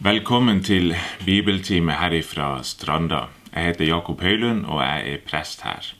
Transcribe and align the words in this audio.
Velkommen 0.00 0.62
til 0.64 0.94
bibeltime 1.26 1.92
herifra 1.92 2.62
Stranda. 2.64 3.18
Jeg 3.52 3.64
heter 3.64 3.84
Jakob 3.84 4.22
Høylund, 4.24 4.62
og 4.64 4.80
jeg 4.80 5.02
er 5.12 5.16
prest 5.28 5.60
her. 5.62 5.90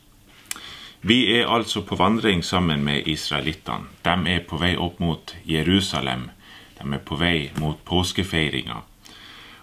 Vi 1.02 1.34
er 1.34 1.48
altså 1.48 1.82
på 1.84 1.98
vandring 2.00 2.44
sammen 2.44 2.84
med 2.84 3.02
israelittene. 3.06 3.90
De 4.04 4.14
er 4.32 4.46
på 4.48 4.56
vei 4.56 4.70
opp 4.80 5.02
mot 5.04 5.34
Jerusalem. 5.44 6.30
De 6.78 6.86
er 6.94 7.02
på 7.04 7.18
vei 7.20 7.50
mot 7.60 7.76
påskefeiringa. 7.84 8.78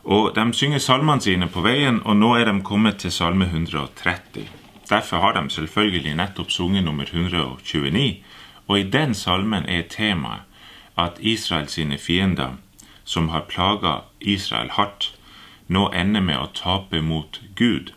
Og 0.03 0.29
De 0.35 0.53
synger 0.53 0.85
salmene 0.85 1.21
sine 1.21 1.47
på 1.47 1.65
veien, 1.65 1.97
og 2.05 2.15
nå 2.21 2.35
er 2.35 2.45
de 2.45 2.61
kommet 2.61 3.01
til 3.01 3.11
salme 3.11 3.45
130. 3.49 4.45
Derfor 4.89 5.17
har 5.17 5.33
de 5.33 5.49
selvfølgelig 5.49 6.13
nettopp 6.15 6.51
sunget 6.51 6.83
nummer 6.83 7.09
129, 7.09 8.23
og 8.67 8.79
i 8.79 8.83
den 8.83 9.13
salmen 9.13 9.65
er 9.65 9.89
temaet 9.89 10.45
at 10.97 11.17
Israels 11.19 11.79
fiender 11.97 12.53
som 13.07 13.29
har 13.29 13.47
plaga 13.47 14.01
Israel 14.19 14.69
hardt, 14.75 15.13
nå 15.67 15.87
ender 15.95 16.23
med 16.23 16.39
å 16.39 16.51
tape 16.55 16.99
mot 17.01 17.39
Gud. 17.55 17.93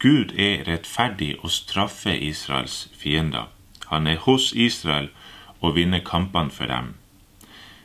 Gud 0.00 0.32
er 0.36 0.64
rettferdig 0.68 1.34
og 1.40 1.50
straffer 1.52 2.16
Israels 2.16 2.88
fiender. 2.96 3.48
Han 3.88 4.06
er 4.06 4.20
hos 4.26 4.52
Israel 4.52 5.08
og 5.60 5.74
vinner 5.76 6.04
kampene 6.04 6.52
for 6.52 6.68
dem. 6.68 6.94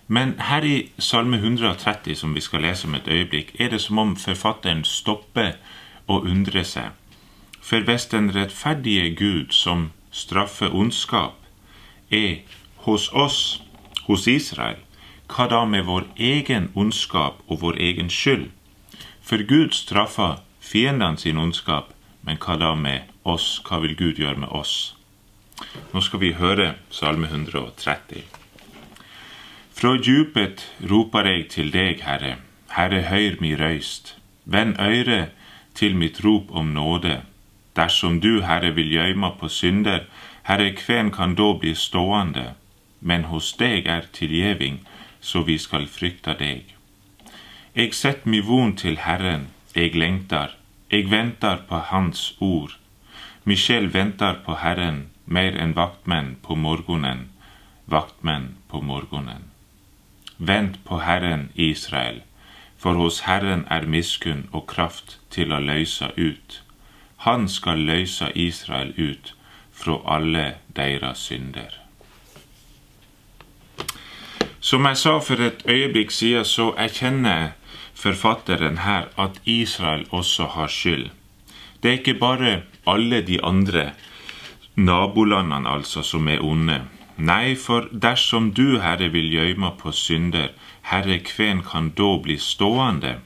Men 0.07 0.35
her 0.39 0.67
i 0.67 0.91
Salme 0.99 1.37
130, 1.37 2.15
som 2.15 2.35
vi 2.35 2.43
skal 2.43 2.61
lese 2.61 2.87
om 2.87 2.95
et 2.95 3.07
øyeblikk, 3.07 3.55
er 3.59 3.69
det 3.69 3.81
som 3.81 3.97
om 3.97 4.15
forfatteren 4.15 4.83
stopper 4.83 5.55
og 6.07 6.27
undrer 6.29 6.63
seg. 6.63 6.91
For 7.61 7.81
hvis 7.81 8.05
den 8.11 8.29
rettferdige 8.35 9.15
Gud 9.15 9.51
som 9.51 9.89
straffer 10.11 10.75
ondskap, 10.75 11.39
er 12.11 12.43
hos 12.85 13.09
oss, 13.13 13.63
hos 14.05 14.27
Israel, 14.27 14.77
hva 15.27 15.47
da 15.49 15.65
med 15.65 15.85
vår 15.85 16.05
egen 16.17 16.69
ondskap 16.75 17.41
og 17.47 17.61
vår 17.61 17.79
egen 17.81 18.09
skyld? 18.09 18.49
For 19.21 19.41
Gud 19.41 19.73
straffer 19.73 20.41
fiendene 20.61 21.17
sin 21.17 21.37
ondskap, 21.41 21.93
men 22.21 22.37
hva 22.37 22.57
da 22.61 22.75
med 22.75 23.09
oss? 23.23 23.61
Hva 23.65 23.81
vil 23.81 23.95
Gud 23.97 24.21
gjøre 24.21 24.39
med 24.45 24.53
oss? 24.53 24.95
Nå 25.93 26.01
skal 26.01 26.21
vi 26.21 26.33
høre 26.37 26.75
Salme 26.89 27.27
130. 27.27 28.23
Fra 29.75 29.95
djupet 29.97 30.67
roper 30.91 31.27
jeg 31.27 31.47
til 31.51 31.71
deg, 31.73 32.03
Herre, 32.05 32.37
Herre, 32.75 33.01
høyr 33.09 33.39
mi 33.41 33.55
røyst. 33.55 34.15
Vend 34.45 34.77
øyre 34.79 35.29
til 35.75 35.95
mitt 35.95 36.21
rop 36.25 36.51
om 36.51 36.71
nåde. 36.75 37.21
Dersom 37.75 38.21
du, 38.21 38.41
Herre, 38.41 38.71
vil 38.75 38.93
gjøyma 38.93 39.33
på 39.39 39.49
synder, 39.49 40.05
Herre, 40.47 40.71
kven 40.77 41.11
kan 41.11 41.35
da 41.35 41.53
bli 41.59 41.73
stående? 41.75 42.53
Men 43.01 43.27
hos 43.31 43.51
deg 43.59 43.87
er 43.87 44.07
tilgjeving, 44.13 44.79
så 45.25 45.41
vi 45.47 45.57
skal 45.57 45.87
frykte 45.89 46.35
deg. 46.39 46.75
Eg 47.73 47.95
sett 47.97 48.27
mi 48.29 48.39
von 48.49 48.75
til 48.79 48.99
Herren, 49.03 49.47
eg 49.73 49.97
lengtar, 49.97 50.53
eg 50.93 51.09
ventar 51.11 51.65
på 51.69 51.81
Hans 51.89 52.27
ord. 52.39 52.77
Mi 53.43 53.57
sjel 53.59 53.89
ventar 53.93 54.37
på 54.45 54.57
Herren 54.61 55.01
mer 55.25 55.57
enn 55.63 55.73
vaktmenn 55.77 56.35
på 56.45 56.55
morgenen, 56.55 57.25
vaktmenn 57.85 58.53
på 58.69 58.81
morgenen. 58.81 59.49
Vent 60.37 60.77
på 60.85 61.01
Herren 61.01 61.49
Israel, 61.55 62.21
for 62.77 62.99
hos 63.01 63.23
Herren 63.25 63.65
er 63.71 63.89
miskunn 63.89 64.45
og 64.51 64.67
kraft 64.71 65.17
til 65.33 65.53
å 65.55 65.61
løysa 65.63 66.11
ut. 66.17 66.61
Han 67.25 67.49
skal 67.49 67.81
løysa 67.89 68.29
Israel 68.35 68.93
ut 68.97 69.33
fra 69.71 69.97
alle 70.17 70.45
deres 70.77 71.25
synder. 71.29 71.84
Som 74.65 74.87
jeg 74.89 74.97
sa 74.97 75.19
for 75.21 75.41
et 75.45 75.59
øyeblikk 75.69 76.11
siden, 76.11 76.45
så 76.45 76.71
erkjenner 76.81 77.51
forfatteren 77.93 78.79
her 78.81 79.03
at 79.17 79.35
Israel 79.45 80.05
også 80.09 80.47
har 80.55 80.67
skyld. 80.67 81.09
Det 81.83 81.89
er 81.89 81.97
ikke 81.99 82.13
bare 82.13 82.61
alle 82.87 83.21
de 83.27 83.43
andre 83.43 83.91
nabolandene 84.75 85.69
altså 85.69 86.01
som 86.01 86.27
er 86.27 86.41
onde. 86.41 86.79
Nei, 87.17 87.55
for 87.55 87.85
dersom 88.01 88.51
du, 88.53 88.79
Herre, 88.81 89.11
vil 89.13 89.29
gjøyma 89.31 89.69
på 89.77 89.91
synder, 89.91 90.47
Herre, 90.81 91.19
kven 91.19 91.61
kan 91.61 91.91
da 91.99 92.09
bli 92.23 92.37
stående? 92.37 93.19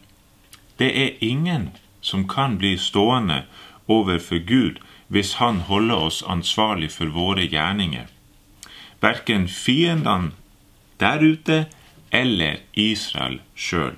Det 0.79 0.91
er 1.03 1.23
ingen 1.23 1.69
som 2.01 2.27
kan 2.27 2.57
bli 2.57 2.75
stående 2.77 3.45
overfor 3.87 4.43
Gud 4.47 4.83
hvis 5.07 5.33
Han 5.33 5.63
holder 5.71 5.95
oss 5.95 6.23
ansvarlig 6.27 6.91
for 6.91 7.05
våre 7.05 7.47
gjerninger. 7.47 8.05
Verken 9.01 9.47
fiendene 9.47 10.31
der 10.99 11.23
ute 11.23 11.65
eller 12.11 12.61
Israel 12.73 13.39
sjøl. 13.55 13.97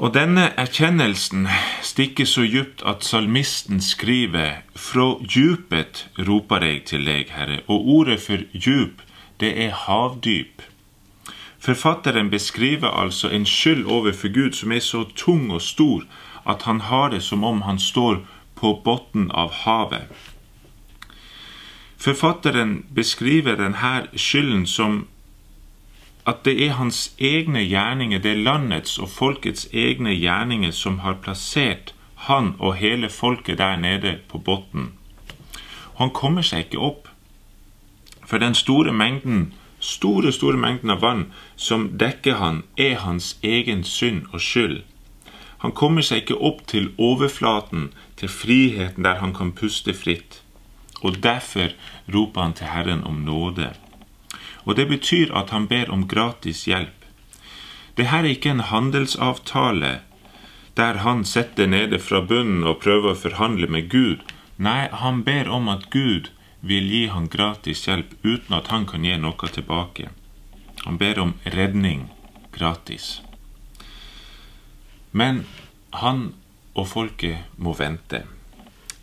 Og 0.00 0.14
denne 0.14 0.46
erkjennelsen 0.56 1.44
stikker 1.84 2.24
så 2.24 2.46
djupt 2.48 2.80
at 2.88 3.04
salmisten 3.04 3.82
skriver 3.84 4.62
Fra 4.72 5.18
djupet 5.20 6.06
roper 6.28 6.64
jeg 6.64 6.84
til 6.88 7.04
deg, 7.04 7.28
Herre. 7.36 7.60
Og 7.68 7.88
ordet 7.98 8.20
for 8.24 8.40
djup, 8.54 9.02
det 9.40 9.52
er 9.60 9.76
havdyp. 9.84 10.64
Forfatteren 11.60 12.30
beskriver 12.30 12.88
altså 12.88 13.28
en 13.28 13.46
skyld 13.46 13.84
overfor 13.84 14.32
Gud 14.32 14.56
som 14.56 14.72
er 14.72 14.80
så 14.80 15.04
tung 15.16 15.52
og 15.52 15.60
stor 15.62 16.08
at 16.48 16.62
han 16.62 16.80
har 16.80 17.10
det 17.12 17.22
som 17.22 17.44
om 17.44 17.62
han 17.62 17.78
står 17.78 18.22
på 18.56 18.72
bunnen 18.84 19.30
av 19.36 19.52
havet. 19.52 20.08
Forfatteren 22.00 22.86
beskriver 22.94 23.58
denne 23.60 24.06
skylden 24.16 24.66
som 24.66 25.02
at 26.26 26.44
det 26.44 26.54
er 26.64 26.78
hans 26.78 27.14
egne 27.18 27.60
gjerninger, 27.68 28.18
det 28.18 28.30
er 28.30 28.44
landets 28.44 28.98
og 28.98 29.10
folkets 29.12 29.68
egne 29.72 30.14
gjerninger 30.16 30.72
som 30.72 30.98
har 31.04 31.18
plassert 31.24 31.92
han 32.28 32.54
og 32.58 32.78
hele 32.80 33.08
folket 33.10 33.58
der 33.58 33.76
nede 33.76 34.18
på 34.28 34.38
bunnen. 34.38 34.92
Han 36.00 36.10
kommer 36.16 36.42
seg 36.42 36.68
ikke 36.68 36.80
opp, 36.88 37.08
for 38.24 38.40
den 38.40 38.54
store 38.54 38.92
mengden, 38.92 39.52
store, 39.80 40.32
store 40.32 40.56
mengden 40.56 40.96
av 40.96 41.02
vann 41.04 41.26
som 41.56 41.90
dekker 42.00 42.40
han, 42.40 42.62
er 42.76 43.00
hans 43.04 43.34
egen 43.42 43.84
synd 43.84 44.22
og 44.32 44.40
skyld. 44.40 44.82
Han 45.60 45.72
kommer 45.76 46.00
seg 46.00 46.24
ikke 46.24 46.40
opp 46.40 46.64
til 46.66 46.92
overflaten, 46.96 47.90
til 48.16 48.32
friheten 48.32 49.04
der 49.04 49.20
han 49.20 49.36
kan 49.36 49.52
puste 49.52 49.92
fritt. 49.92 50.40
Og 51.02 51.22
derfor 51.22 51.72
roper 52.14 52.42
han 52.42 52.56
til 52.58 52.66
Herren 52.66 53.04
om 53.04 53.22
nåde. 53.24 53.72
Og 54.64 54.76
det 54.76 54.88
betyr 54.88 55.32
at 55.36 55.50
han 55.50 55.66
ber 55.68 55.90
om 55.90 56.06
gratis 56.08 56.66
hjelp. 56.68 57.06
Dette 57.96 58.16
er 58.16 58.28
ikke 58.28 58.52
en 58.54 58.66
handelsavtale 58.68 60.00
der 60.76 61.00
han 61.04 61.24
sitter 61.24 61.66
nede 61.66 61.98
fra 61.98 62.20
bunnen 62.20 62.62
og 62.64 62.78
prøver 62.84 63.12
å 63.12 63.18
forhandle 63.18 63.66
med 63.68 63.90
Gud. 63.92 64.22
Nei, 64.56 64.88
han 64.92 65.24
ber 65.26 65.50
om 65.50 65.68
at 65.68 65.90
Gud 65.90 66.30
vil 66.60 66.88
gi 66.92 67.06
han 67.12 67.28
gratis 67.32 67.86
hjelp 67.88 68.14
uten 68.24 68.56
at 68.56 68.70
han 68.72 68.86
kan 68.88 69.04
gi 69.04 69.16
noe 69.20 69.50
tilbake. 69.52 70.08
Han 70.84 70.96
ber 71.00 71.20
om 71.20 71.34
redning 71.44 72.08
gratis. 72.54 73.20
Men 75.12 75.44
han 76.02 76.30
og 76.74 76.86
folket 76.88 77.50
må 77.56 77.74
vente. 77.76 78.24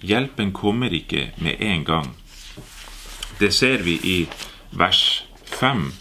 Hjelpen 0.01 0.53
kommer 0.53 0.93
ikke 0.93 1.31
med 1.41 1.55
en 1.59 1.85
gang. 1.85 2.11
Det 3.39 3.53
ser 3.53 3.81
vi 3.83 3.97
i 4.03 4.17
vers 4.71 5.25
5. 5.45 5.91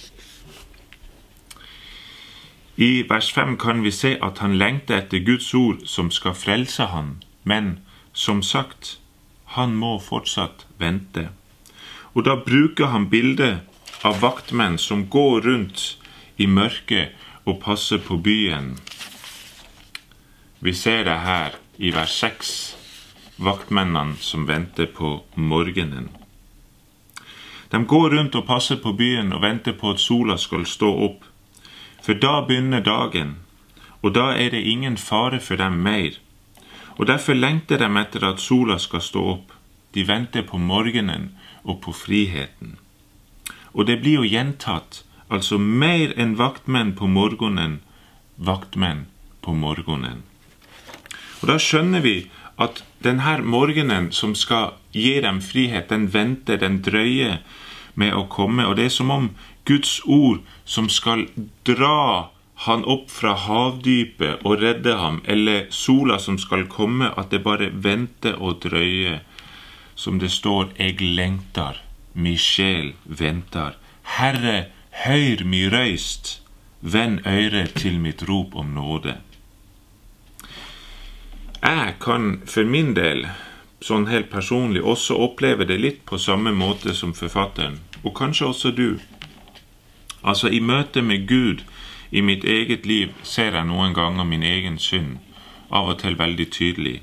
I 2.76 3.02
vers 3.08 3.32
5 3.32 3.56
kan 3.56 3.82
vi 3.82 3.90
se 3.90 4.18
at 4.22 4.38
han 4.38 4.58
lengter 4.58 4.98
etter 4.98 5.24
Guds 5.24 5.54
ord 5.54 5.86
som 5.88 6.10
skal 6.10 6.36
frelse 6.36 6.90
han, 6.92 7.22
men 7.44 7.78
som 8.12 8.42
sagt, 8.42 8.98
han 9.56 9.72
må 9.74 9.96
fortsatt 10.00 10.66
vente. 10.78 11.28
Og 12.12 12.24
da 12.28 12.36
bruker 12.36 12.92
han 12.92 13.08
bildet 13.08 13.64
av 14.04 14.20
vaktmenn 14.20 14.76
som 14.78 15.06
går 15.08 15.40
rundt 15.48 15.96
i 16.36 16.46
mørket 16.46 17.16
og 17.44 17.62
passer 17.64 17.98
på 17.98 18.16
byen. 18.20 18.74
Vi 20.60 20.72
ser 20.72 21.04
det 21.08 21.20
her 21.24 21.56
i 21.78 21.92
vers 21.96 22.12
6, 22.20 22.76
vaktmennene 23.36 24.16
som 24.20 24.46
venter 24.46 24.86
på 24.86 25.22
morgenen. 25.34 26.08
De 27.68 27.84
går 27.84 28.10
rundt 28.10 28.34
og 28.34 28.46
passer 28.46 28.76
på 28.76 28.92
byen 28.92 29.32
og 29.32 29.42
venter 29.42 29.74
på 29.76 29.90
at 29.92 30.00
sola 30.00 30.36
skal 30.38 30.66
stå 30.66 30.90
opp. 31.08 31.24
For 32.02 32.14
da 32.14 32.40
begynner 32.46 32.80
dagen, 32.80 33.36
og 34.02 34.14
da 34.14 34.30
er 34.38 34.54
det 34.54 34.62
ingen 34.62 34.96
fare 34.96 35.40
for 35.40 35.58
dem 35.58 35.82
mer. 35.82 36.14
Og 36.96 37.06
derfor 37.06 37.34
lengter 37.34 37.78
de 37.82 37.88
etter 38.00 38.24
at 38.24 38.40
sola 38.40 38.78
skal 38.78 39.02
stå 39.02 39.24
opp. 39.34 39.52
De 39.94 40.06
venter 40.08 40.42
på 40.42 40.58
morgenen 40.58 41.32
og 41.64 41.80
på 41.82 41.92
friheten. 41.92 42.76
Og 43.74 43.86
det 43.86 43.98
blir 44.00 44.22
jo 44.22 44.30
gjentatt, 44.30 45.02
altså 45.28 45.58
mer 45.58 46.14
enn 46.16 46.36
vaktmenn 46.38 46.94
på 46.96 47.08
morgenen, 47.10 47.80
vaktmenn 48.36 49.06
på 49.42 49.52
morgenen. 49.52 50.22
Og 51.42 51.50
da 51.50 51.58
skjønner 51.60 52.00
vi 52.04 52.16
at 52.58 52.82
denne 53.04 53.38
morgenen 53.44 54.10
som 54.12 54.34
skal 54.34 54.76
gi 54.92 55.20
dem 55.20 55.40
frihet, 55.44 55.90
den 55.90 56.08
venter, 56.12 56.56
den 56.56 56.80
drøyer 56.82 57.42
med 57.94 58.14
å 58.16 58.26
komme. 58.32 58.66
Og 58.66 58.76
det 58.78 58.88
er 58.88 58.96
som 58.96 59.12
om 59.12 59.28
Guds 59.68 60.00
ord 60.04 60.40
som 60.64 60.88
skal 60.88 61.26
dra 61.68 62.30
han 62.64 62.86
opp 62.88 63.10
fra 63.12 63.34
havdypet 63.36 64.44
og 64.48 64.62
redde 64.62 64.94
ham, 64.96 65.20
eller 65.28 65.66
sola 65.70 66.16
som 66.18 66.38
skal 66.40 66.64
komme, 66.72 67.10
at 67.12 67.28
det 67.30 67.42
bare 67.44 67.68
venter 67.72 68.38
og 68.40 68.62
drøyer. 68.64 69.20
Som 69.96 70.18
det 70.20 70.30
står, 70.32 70.72
eg 70.80 71.00
lengtar, 71.00 71.80
mi 72.12 72.36
sjel 72.40 72.94
ventar. 73.04 73.76
Herre, 74.16 74.68
høyr 75.04 75.44
mi 75.44 75.66
røyst, 75.72 76.40
vend 76.80 77.24
øyre 77.26 77.66
til 77.76 77.96
mitt 78.00 78.24
rop 78.28 78.56
om 78.56 78.74
nåde. 78.76 79.16
Jeg 81.62 81.94
kan 82.00 82.42
for 82.46 82.68
min 82.68 82.94
del, 82.96 83.26
sånn 83.80 84.06
helt 84.10 84.28
personlig, 84.30 84.82
også 84.82 85.16
oppleve 85.16 85.64
det 85.64 85.78
litt 85.80 86.02
på 86.08 86.18
samme 86.18 86.52
måte 86.52 86.94
som 86.94 87.14
forfatteren, 87.16 87.80
og 88.02 88.14
kanskje 88.18 88.46
også 88.50 88.72
du. 88.76 88.98
Altså, 90.22 90.48
i 90.48 90.60
møte 90.60 91.02
med 91.02 91.26
Gud 91.28 91.64
i 92.10 92.20
mitt 92.20 92.44
eget 92.44 92.86
liv 92.86 93.14
ser 93.22 93.56
jeg 93.56 93.66
noen 93.66 93.94
ganger 93.94 94.24
min 94.24 94.42
egen 94.42 94.78
synd, 94.78 95.18
av 95.70 95.88
og 95.94 95.98
til 96.02 96.18
veldig 96.18 96.48
tydelig. 96.52 97.00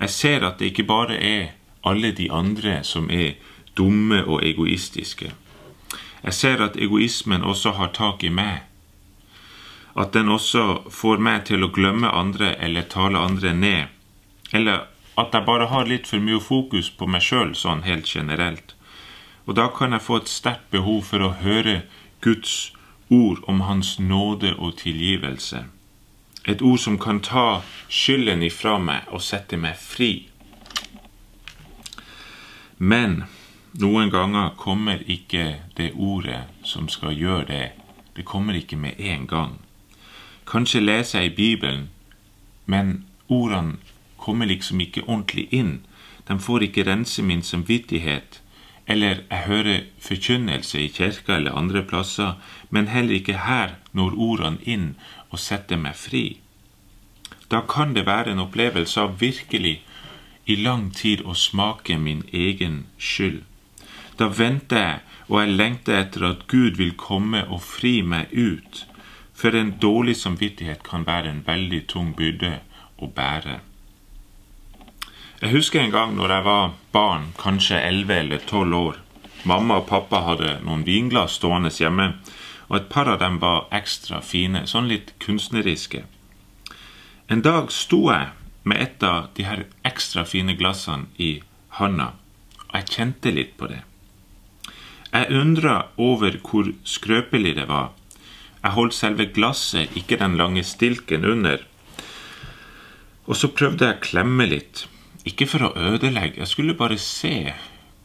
Jeg 0.00 0.10
ser 0.10 0.44
at 0.46 0.58
det 0.58 0.72
ikke 0.72 0.86
bare 0.90 1.16
er 1.16 1.54
alle 1.84 2.12
de 2.12 2.28
andre 2.32 2.82
som 2.84 3.10
er 3.10 3.34
dumme 3.76 4.24
og 4.24 4.44
egoistiske. 4.44 5.32
Jeg 6.24 6.34
ser 6.34 6.62
at 6.64 6.76
egoismen 6.76 7.42
også 7.42 7.74
har 7.78 7.92
tak 7.96 8.24
i 8.24 8.28
meg. 8.32 8.62
At 9.94 10.12
den 10.12 10.28
også 10.28 10.90
får 10.90 11.20
meg 11.22 11.44
til 11.50 11.62
å 11.62 11.70
glemme 11.74 12.10
andre 12.10 12.54
eller 12.58 12.88
tale 12.90 13.18
andre 13.18 13.52
ned. 13.54 13.92
Eller 14.52 14.86
at 15.16 15.34
jeg 15.34 15.46
bare 15.46 15.68
har 15.70 15.86
litt 15.86 16.08
for 16.10 16.22
mye 16.22 16.40
fokus 16.42 16.90
på 16.90 17.06
meg 17.06 17.22
sjøl 17.22 17.54
sånn 17.54 17.84
helt 17.86 18.10
generelt. 18.10 18.74
Og 19.46 19.54
da 19.58 19.68
kan 19.70 19.92
jeg 19.94 20.02
få 20.02 20.18
et 20.22 20.32
sterkt 20.32 20.70
behov 20.74 21.04
for 21.10 21.22
å 21.22 21.36
høre 21.44 21.82
Guds 22.24 22.72
ord 23.12 23.44
om 23.46 23.60
Hans 23.68 23.98
nåde 23.98 24.54
og 24.58 24.78
tilgivelse. 24.80 25.66
Et 26.44 26.62
ord 26.62 26.80
som 26.80 26.98
kan 26.98 27.20
ta 27.20 27.62
skylden 27.88 28.42
ifra 28.42 28.78
meg 28.78 29.08
og 29.12 29.22
sette 29.22 29.56
meg 29.56 29.78
fri. 29.80 30.26
Men 32.78 33.22
noen 33.80 34.10
ganger 34.10 34.56
kommer 34.58 35.04
ikke 35.06 35.60
det 35.78 35.92
ordet 35.94 36.44
som 36.66 36.88
skal 36.88 37.14
gjøre 37.14 37.46
det, 37.48 37.68
det 38.16 38.24
kommer 38.24 38.54
ikke 38.58 38.76
med 38.76 38.98
en 38.98 39.26
gang. 39.26 39.54
Kanskje 40.46 40.80
leser 40.80 41.20
jeg 41.20 41.32
i 41.32 41.34
Bibelen, 41.34 41.88
men 42.66 43.04
ordene 43.28 43.76
kommer 44.16 44.46
liksom 44.46 44.80
ikke 44.80 45.04
ordentlig 45.06 45.48
inn. 45.52 45.84
De 46.28 46.38
får 46.40 46.68
ikke 46.68 46.86
rense 46.88 47.22
min 47.22 47.42
samvittighet 47.42 48.40
eller 48.86 49.22
jeg 49.30 49.38
hører 49.46 49.80
forkynnelse 49.98 50.80
i 50.82 50.88
kirka 50.88 51.36
eller 51.36 51.56
andre 51.56 51.82
plasser, 51.82 52.34
men 52.70 52.88
heller 52.88 53.14
ikke 53.14 53.38
her 53.46 53.76
når 53.92 54.18
ordene 54.18 54.60
inn 54.64 54.94
og 55.30 55.40
setter 55.40 55.80
meg 55.80 55.96
fri. 55.96 56.40
Da 57.50 57.62
kan 57.68 57.94
det 57.94 58.06
være 58.06 58.32
en 58.32 58.44
opplevelse 58.44 59.00
av 59.00 59.20
virkelig 59.20 59.82
i 60.46 60.56
lang 60.60 60.90
tid 60.92 61.24
å 61.24 61.34
smake 61.34 61.96
min 61.98 62.24
egen 62.32 62.84
skyld. 62.98 63.42
Da 64.18 64.28
venter 64.28 64.78
jeg, 64.78 65.00
og 65.28 65.40
jeg 65.40 65.56
lengter 65.56 65.96
etter 65.98 66.26
at 66.28 66.46
Gud 66.48 66.76
vil 66.76 66.92
komme 67.00 67.46
og 67.48 67.62
fri 67.64 68.02
meg 68.02 68.28
ut, 68.32 68.84
for 69.34 69.56
en 69.56 69.74
dårlig 69.82 70.16
samvittighet 70.16 70.82
kan 70.86 71.06
være 71.06 71.30
en 71.30 71.44
veldig 71.46 71.84
tung 71.90 72.14
byrde 72.16 72.58
å 73.02 73.10
bære. 73.10 73.58
Jeg 75.42 75.52
husker 75.52 75.82
en 75.82 75.92
gang 75.92 76.14
når 76.16 76.30
jeg 76.32 76.44
var 76.46 76.74
barn, 76.94 77.32
kanskje 77.38 77.80
11 77.80 78.14
eller 78.14 78.44
12 78.46 78.76
år. 78.78 79.00
Mamma 79.44 79.82
og 79.82 79.88
pappa 79.90 80.22
hadde 80.24 80.58
noen 80.64 80.86
vinglass 80.86 81.36
stående 81.36 81.72
hjemme, 81.74 82.14
og 82.70 82.78
et 82.78 82.88
par 82.88 83.10
av 83.12 83.18
dem 83.20 83.40
var 83.42 83.66
ekstra 83.74 84.22
fine, 84.24 84.64
sånn 84.70 84.88
litt 84.88 85.12
kunstneriske. 85.20 86.04
En 87.28 87.42
dag 87.44 87.72
sto 87.72 88.06
jeg 88.08 88.30
med 88.64 88.80
et 88.80 89.04
av 89.04 89.28
de 89.36 89.44
her 89.44 89.66
ekstra 89.84 90.24
fine 90.24 90.56
glassene 90.56 91.10
i 91.20 91.42
handa, 91.76 92.14
og 92.70 92.78
jeg 92.78 92.94
kjente 92.96 93.34
litt 93.34 93.52
på 93.60 93.68
det. 93.68 93.82
Jeg 95.12 95.36
undra 95.36 95.74
over 96.00 96.40
hvor 96.42 96.72
skrøpelig 96.88 97.54
det 97.58 97.68
var. 97.68 97.92
Jeg 98.64 98.72
holdt 98.72 98.94
selve 98.96 99.26
glasset, 99.28 99.92
ikke 99.92 100.16
den 100.16 100.38
lange 100.40 100.62
stilken 100.64 101.24
under. 101.28 101.60
Og 103.26 103.36
så 103.36 103.50
prøvde 103.52 103.84
jeg 103.84 103.98
å 103.98 104.04
klemme 104.04 104.46
litt. 104.48 104.86
Ikke 105.28 105.44
for 105.48 105.66
å 105.66 105.74
ødelegge, 105.76 106.40
jeg 106.40 106.48
skulle 106.48 106.76
bare 106.76 106.96
se 107.00 107.52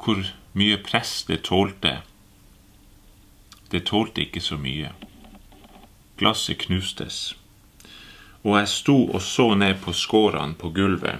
hvor 0.04 0.20
mye 0.60 0.78
press 0.84 1.24
det 1.28 1.46
tålte. 1.48 2.02
Det 3.72 3.86
tålte 3.88 4.26
ikke 4.26 4.44
så 4.44 4.60
mye. 4.60 4.92
Glasset 6.20 6.60
knustes, 6.66 7.18
og 8.44 8.58
jeg 8.58 8.68
sto 8.68 8.98
og 9.08 9.22
så 9.24 9.54
ned 9.56 9.80
på 9.84 9.96
skårene 9.96 10.60
på 10.60 10.74
gulvet. 10.76 11.20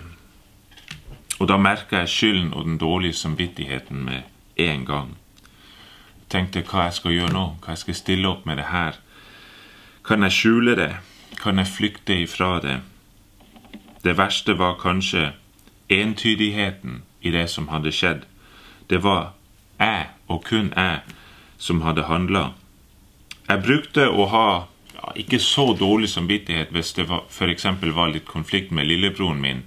Og 1.40 1.48
da 1.48 1.56
merka 1.56 2.02
jeg 2.02 2.12
skylden 2.12 2.54
og 2.54 2.66
den 2.68 2.80
dårlige 2.80 3.16
samvittigheten 3.16 4.04
med 4.04 4.24
en 4.60 4.84
gang. 4.86 5.14
Jeg 6.20 6.32
tenkte 6.36 6.66
hva 6.68 6.90
jeg 6.90 6.98
skal 7.00 7.16
gjøre 7.16 7.36
nå, 7.36 7.46
hva 7.64 7.76
jeg 7.76 7.86
skal 7.86 8.00
stille 8.02 8.28
opp 8.28 8.44
med 8.50 8.60
det 8.60 8.68
her. 8.74 9.00
Kan 10.06 10.24
jeg 10.24 10.36
skjule 10.36 10.76
det? 10.80 10.94
Kan 11.40 11.60
jeg 11.60 11.68
flykte 11.68 12.22
ifra 12.24 12.60
det? 12.64 12.80
Det 14.04 14.16
verste 14.18 14.56
var 14.58 14.80
kanskje 14.80 15.34
entydigheten 15.90 17.02
i 17.22 17.32
det 17.32 17.48
som 17.52 17.68
hadde 17.68 17.92
skjedd. 17.92 18.24
Det 18.90 19.04
var 19.04 19.34
jeg, 19.80 20.08
og 20.28 20.44
kun 20.48 20.72
jeg, 20.76 21.02
som 21.58 21.82
hadde 21.84 22.08
handla. 22.08 22.54
Jeg 23.50 23.64
brukte 23.66 24.08
å 24.08 24.28
ha 24.32 24.48
ja, 24.94 25.12
ikke 25.20 25.40
så 25.44 25.74
dårlig 25.78 26.12
samvittighet 26.14 26.72
hvis 26.76 26.94
det 26.96 27.08
f.eks. 27.10 27.68
var 27.96 28.14
litt 28.14 28.28
konflikt 28.30 28.72
med 28.72 28.88
lillebroren 28.88 29.42
min. 29.44 29.64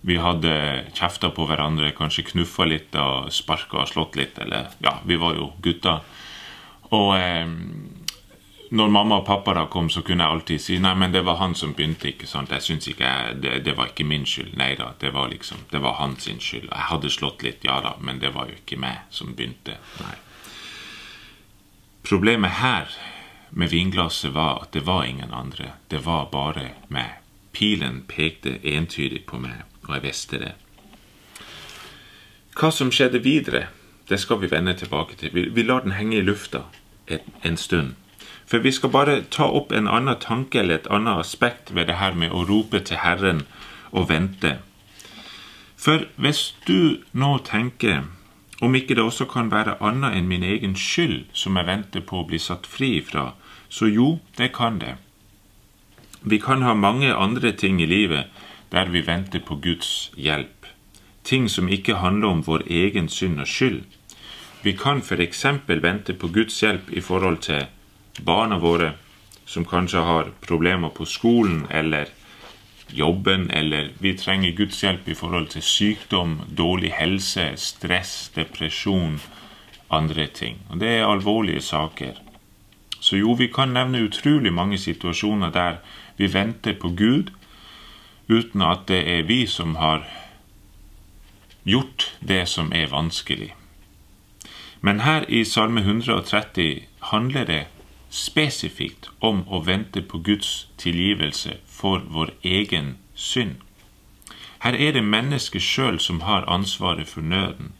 Vi 0.00 0.16
hadde 0.16 0.52
kjefta 0.96 1.28
på 1.36 1.44
hverandre, 1.46 1.92
kanskje 1.92 2.30
knuffa 2.30 2.64
litt 2.64 2.96
og 2.96 3.28
sparka 3.34 3.82
og 3.82 3.90
slått 3.90 4.16
litt. 4.16 4.38
Eller 4.40 4.72
ja, 4.80 4.96
vi 5.04 5.18
var 5.20 5.36
jo 5.36 5.50
gutter. 5.62 6.00
Og 6.90 7.10
eh, 7.18 7.46
når 8.70 8.88
mamma 8.88 9.16
og 9.18 9.26
pappa 9.26 9.54
da 9.54 9.64
kom, 9.66 9.88
så 9.90 10.02
kunne 10.06 10.24
jeg 10.24 10.36
alltid 10.36 10.62
si 10.62 10.78
nei, 10.78 10.92
men 10.94 11.12
det 11.12 11.24
var 11.26 11.40
han 11.40 11.54
som 11.58 11.72
begynte. 11.74 12.08
ikke 12.08 12.26
sant? 12.30 12.52
Jeg 12.54 12.62
synes 12.62 12.88
ikke 12.88 13.04
jeg, 13.04 13.36
det, 13.42 13.54
det, 13.66 13.76
var 13.76 13.90
ikke 13.90 14.06
min 14.06 14.26
skyld. 14.26 14.52
Nei 14.58 14.74
da, 14.78 14.92
det 15.00 15.10
var 15.14 15.28
liksom, 15.32 15.64
det 15.70 15.82
var 15.82 15.98
hans 15.98 16.28
skyld. 16.28 16.68
Jeg 16.70 16.88
hadde 16.90 17.10
slått 17.10 17.42
litt, 17.42 17.64
ja 17.66 17.80
da, 17.82 17.96
men 18.00 18.20
det 18.22 18.34
var 18.34 18.46
jo 18.50 18.58
ikke 18.60 18.78
meg 18.78 19.06
som 19.10 19.34
begynte. 19.34 19.78
Nei. 20.00 20.14
Problemet 22.06 22.60
her 22.62 22.94
med 23.50 23.70
vinglasset 23.70 24.32
var 24.32 24.62
at 24.62 24.72
det 24.72 24.86
var 24.86 25.04
ingen 25.04 25.34
andre. 25.34 25.72
Det 25.88 26.04
var 26.06 26.30
bare 26.30 26.70
meg. 26.88 27.18
Pilen 27.52 28.04
pekte 28.06 28.60
entydig 28.62 29.24
på 29.26 29.38
meg, 29.42 29.64
og 29.88 29.96
jeg 29.96 30.04
visste 30.06 30.38
det. 30.38 30.54
Hva 32.54 32.70
som 32.70 32.92
skjedde 32.94 33.18
videre, 33.24 33.66
det 34.08 34.20
skal 34.20 34.40
vi 34.42 34.50
vende 34.50 34.74
tilbake 34.78 35.16
til. 35.18 35.34
Vi, 35.34 35.48
vi 35.54 35.62
lar 35.66 35.82
den 35.82 35.98
henge 35.98 36.18
i 36.18 36.22
lufta 36.22 36.68
en, 37.42 37.56
stund. 37.56 37.94
For 38.50 38.58
vi 38.58 38.72
skal 38.74 38.90
bare 38.90 39.20
ta 39.30 39.46
opp 39.46 39.70
en 39.72 39.86
annen 39.86 40.18
tanke 40.18 40.58
eller 40.58 40.80
et 40.80 40.88
annet 40.90 41.22
aspekt 41.22 41.70
ved 41.74 41.86
det 41.86 42.00
her 42.00 42.16
med 42.18 42.34
å 42.34 42.42
rope 42.48 42.80
til 42.82 42.98
Herren 42.98 43.44
og 43.92 44.08
vente. 44.10 44.56
For 45.78 46.08
hvis 46.18 46.50
du 46.66 46.98
nå 47.12 47.36
tenker 47.46 48.02
om 48.60 48.74
ikke 48.74 48.96
det 48.98 49.04
også 49.04 49.24
kan 49.30 49.52
være 49.54 49.78
annet 49.80 50.18
enn 50.18 50.26
min 50.28 50.42
egen 50.44 50.74
skyld 50.76 51.30
som 51.32 51.56
jeg 51.56 51.68
venter 51.70 52.02
på 52.04 52.20
å 52.20 52.26
bli 52.28 52.42
satt 52.42 52.66
fri 52.68 52.98
fra, 53.00 53.30
så 53.70 53.86
jo, 53.88 54.18
det 54.36 54.50
kan 54.52 54.82
det. 54.82 54.96
Vi 56.20 56.38
kan 56.42 56.66
ha 56.66 56.74
mange 56.74 57.14
andre 57.14 57.52
ting 57.52 57.80
i 57.80 57.86
livet 57.88 58.28
der 58.74 58.90
vi 58.92 59.06
venter 59.06 59.40
på 59.40 59.56
Guds 59.62 60.10
hjelp. 60.16 60.66
Ting 61.24 61.48
som 61.48 61.68
ikke 61.68 62.02
handler 62.02 62.28
om 62.34 62.42
vår 62.44 62.66
egen 62.66 63.08
synd 63.08 63.40
og 63.40 63.48
skyld. 63.48 63.84
Vi 64.62 64.74
kan 64.76 65.00
f.eks. 65.00 65.46
vente 65.68 66.12
på 66.12 66.28
Guds 66.28 66.60
hjelp 66.62 66.90
i 66.92 67.00
forhold 67.00 67.38
til 67.46 67.70
barna 68.24 68.58
våre 68.58 68.92
som 69.46 69.64
kanskje 69.64 70.00
har 70.06 70.32
problemer 70.40 70.88
på 70.88 71.04
skolen 71.04 71.66
eller 71.70 72.08
jobben, 72.92 73.50
eller 73.50 73.90
vi 73.98 74.14
trenger 74.18 74.50
Guds 74.56 74.82
hjelp 74.82 75.08
i 75.08 75.14
forhold 75.14 75.48
til 75.54 75.62
sykdom, 75.62 76.40
dårlig 76.56 76.92
helse, 76.94 77.52
stress, 77.56 78.30
depresjon, 78.34 79.20
andre 79.90 80.26
ting. 80.26 80.58
Og 80.70 80.80
Det 80.80 80.88
er 80.88 81.06
alvorlige 81.06 81.60
saker. 81.60 82.14
Så 83.00 83.16
jo, 83.16 83.32
vi 83.32 83.46
kan 83.46 83.68
nevne 83.68 84.04
utrolig 84.04 84.52
mange 84.52 84.78
situasjoner 84.78 85.50
der 85.50 85.76
vi 86.16 86.34
venter 86.34 86.74
på 86.74 86.88
Gud 86.88 87.30
uten 88.28 88.62
at 88.62 88.86
det 88.88 89.00
er 89.08 89.22
vi 89.22 89.46
som 89.46 89.74
har 89.76 90.04
gjort 91.64 92.12
det 92.20 92.48
som 92.48 92.72
er 92.72 92.86
vanskelig. 92.86 93.54
Men 94.80 95.00
her 95.00 95.24
i 95.28 95.44
Salme 95.44 95.80
130 95.80 96.82
handler 97.00 97.44
det 97.44 97.64
spesifikt 98.10 99.08
om 99.18 99.42
å 99.48 99.62
vente 99.64 100.02
på 100.02 100.18
Guds 100.18 100.66
tilgivelse 100.76 101.56
for 101.66 102.02
vår 102.10 102.32
egen 102.42 102.96
synd. 103.14 103.56
Her 104.60 104.76
er 104.76 104.92
det 104.92 105.04
mennesket 105.06 105.62
sjøl 105.62 106.00
som 106.00 106.20
har 106.26 106.48
ansvaret 106.50 107.08
for 107.08 107.22
nøden. 107.22 107.72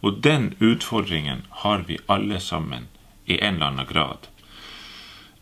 Og 0.00 0.22
den 0.24 0.54
utfordringen 0.60 1.42
har 1.64 1.84
vi 1.88 1.98
alle 2.06 2.40
sammen 2.40 2.86
i 3.26 3.38
en 3.38 3.54
eller 3.54 3.66
annen 3.66 3.86
grad. 3.86 4.28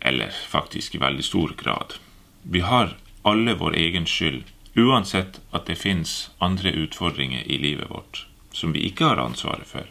eller 0.01 0.31
faktisk 0.49 0.95
i 0.95 0.99
veldig 0.99 1.25
stor 1.25 1.55
grad. 1.59 1.95
Vi 2.43 2.61
har 2.61 2.97
alle 3.23 3.55
vår 3.55 3.75
egen 3.75 4.07
skyld, 4.07 4.45
uansett 4.77 5.41
at 5.51 5.67
det 5.67 5.75
fins 5.75 6.31
andre 6.39 6.71
utfordringer 6.71 7.43
i 7.43 7.59
livet 7.59 7.91
vårt 7.91 8.27
som 8.57 8.73
vi 8.73 8.87
ikke 8.89 9.05
har 9.05 9.21
ansvaret 9.21 9.67
for. 9.67 9.85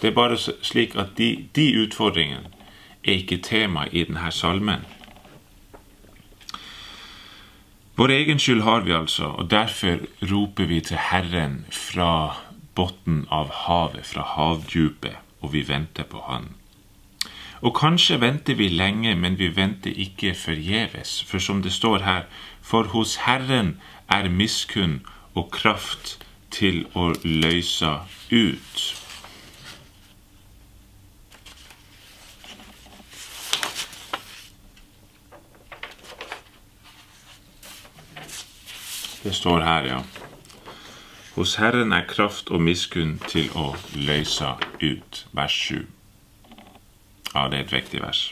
Det 0.00 0.10
er 0.10 0.14
bare 0.14 0.38
slik 0.38 0.94
at 0.96 1.16
de, 1.18 1.48
de 1.54 1.66
utfordringene 1.82 2.52
er 3.08 3.22
ikke 3.22 3.40
tema 3.42 3.86
i 3.92 4.04
denne 4.04 4.30
salmen. 4.32 4.84
Vår 7.98 8.12
egen 8.14 8.38
skyld 8.38 8.62
har 8.62 8.84
vi 8.86 8.92
altså, 8.94 9.24
og 9.24 9.50
derfor 9.50 9.98
roper 10.30 10.68
vi 10.70 10.80
til 10.80 11.00
Herren 11.10 11.64
fra 11.74 12.36
bunnen 12.78 13.24
av 13.34 13.50
havet, 13.64 14.06
fra 14.06 14.22
havdypet, 14.36 15.16
og 15.42 15.52
vi 15.52 15.64
venter 15.66 16.06
på 16.06 16.22
Han. 16.28 16.52
Og 17.60 17.74
kanskje 17.74 18.20
venter 18.22 18.54
vi 18.54 18.68
lenge, 18.68 19.16
men 19.18 19.38
vi 19.38 19.50
venter 19.56 19.90
ikke 19.90 20.34
forgjeves, 20.38 21.24
for 21.26 21.42
som 21.42 21.62
det 21.62 21.72
står 21.74 22.06
her, 22.06 22.22
for 22.62 22.86
hos 22.94 23.16
Herren 23.26 23.80
er 24.08 24.30
miskunn 24.30 25.00
og 25.34 25.50
kraft 25.50 26.20
til 26.54 26.84
å 26.94 27.10
løse 27.24 27.96
ut. 28.30 28.97
Det 39.28 39.34
står 39.34 39.60
her, 39.60 39.84
ja. 39.84 39.96
Hos 41.34 41.58
Herren 41.60 41.90
er 41.92 42.06
kraft 42.08 42.48
og 42.48 42.62
miskunn 42.64 43.18
til 43.28 43.50
å 43.52 43.74
løse 43.92 44.54
ut. 44.80 45.18
Vers 45.36 45.56
7. 45.66 45.82
Ja, 47.34 47.42
det 47.52 47.58
er 47.58 47.66
et 47.66 47.74
viktig 47.74 48.00
vers. 48.00 48.22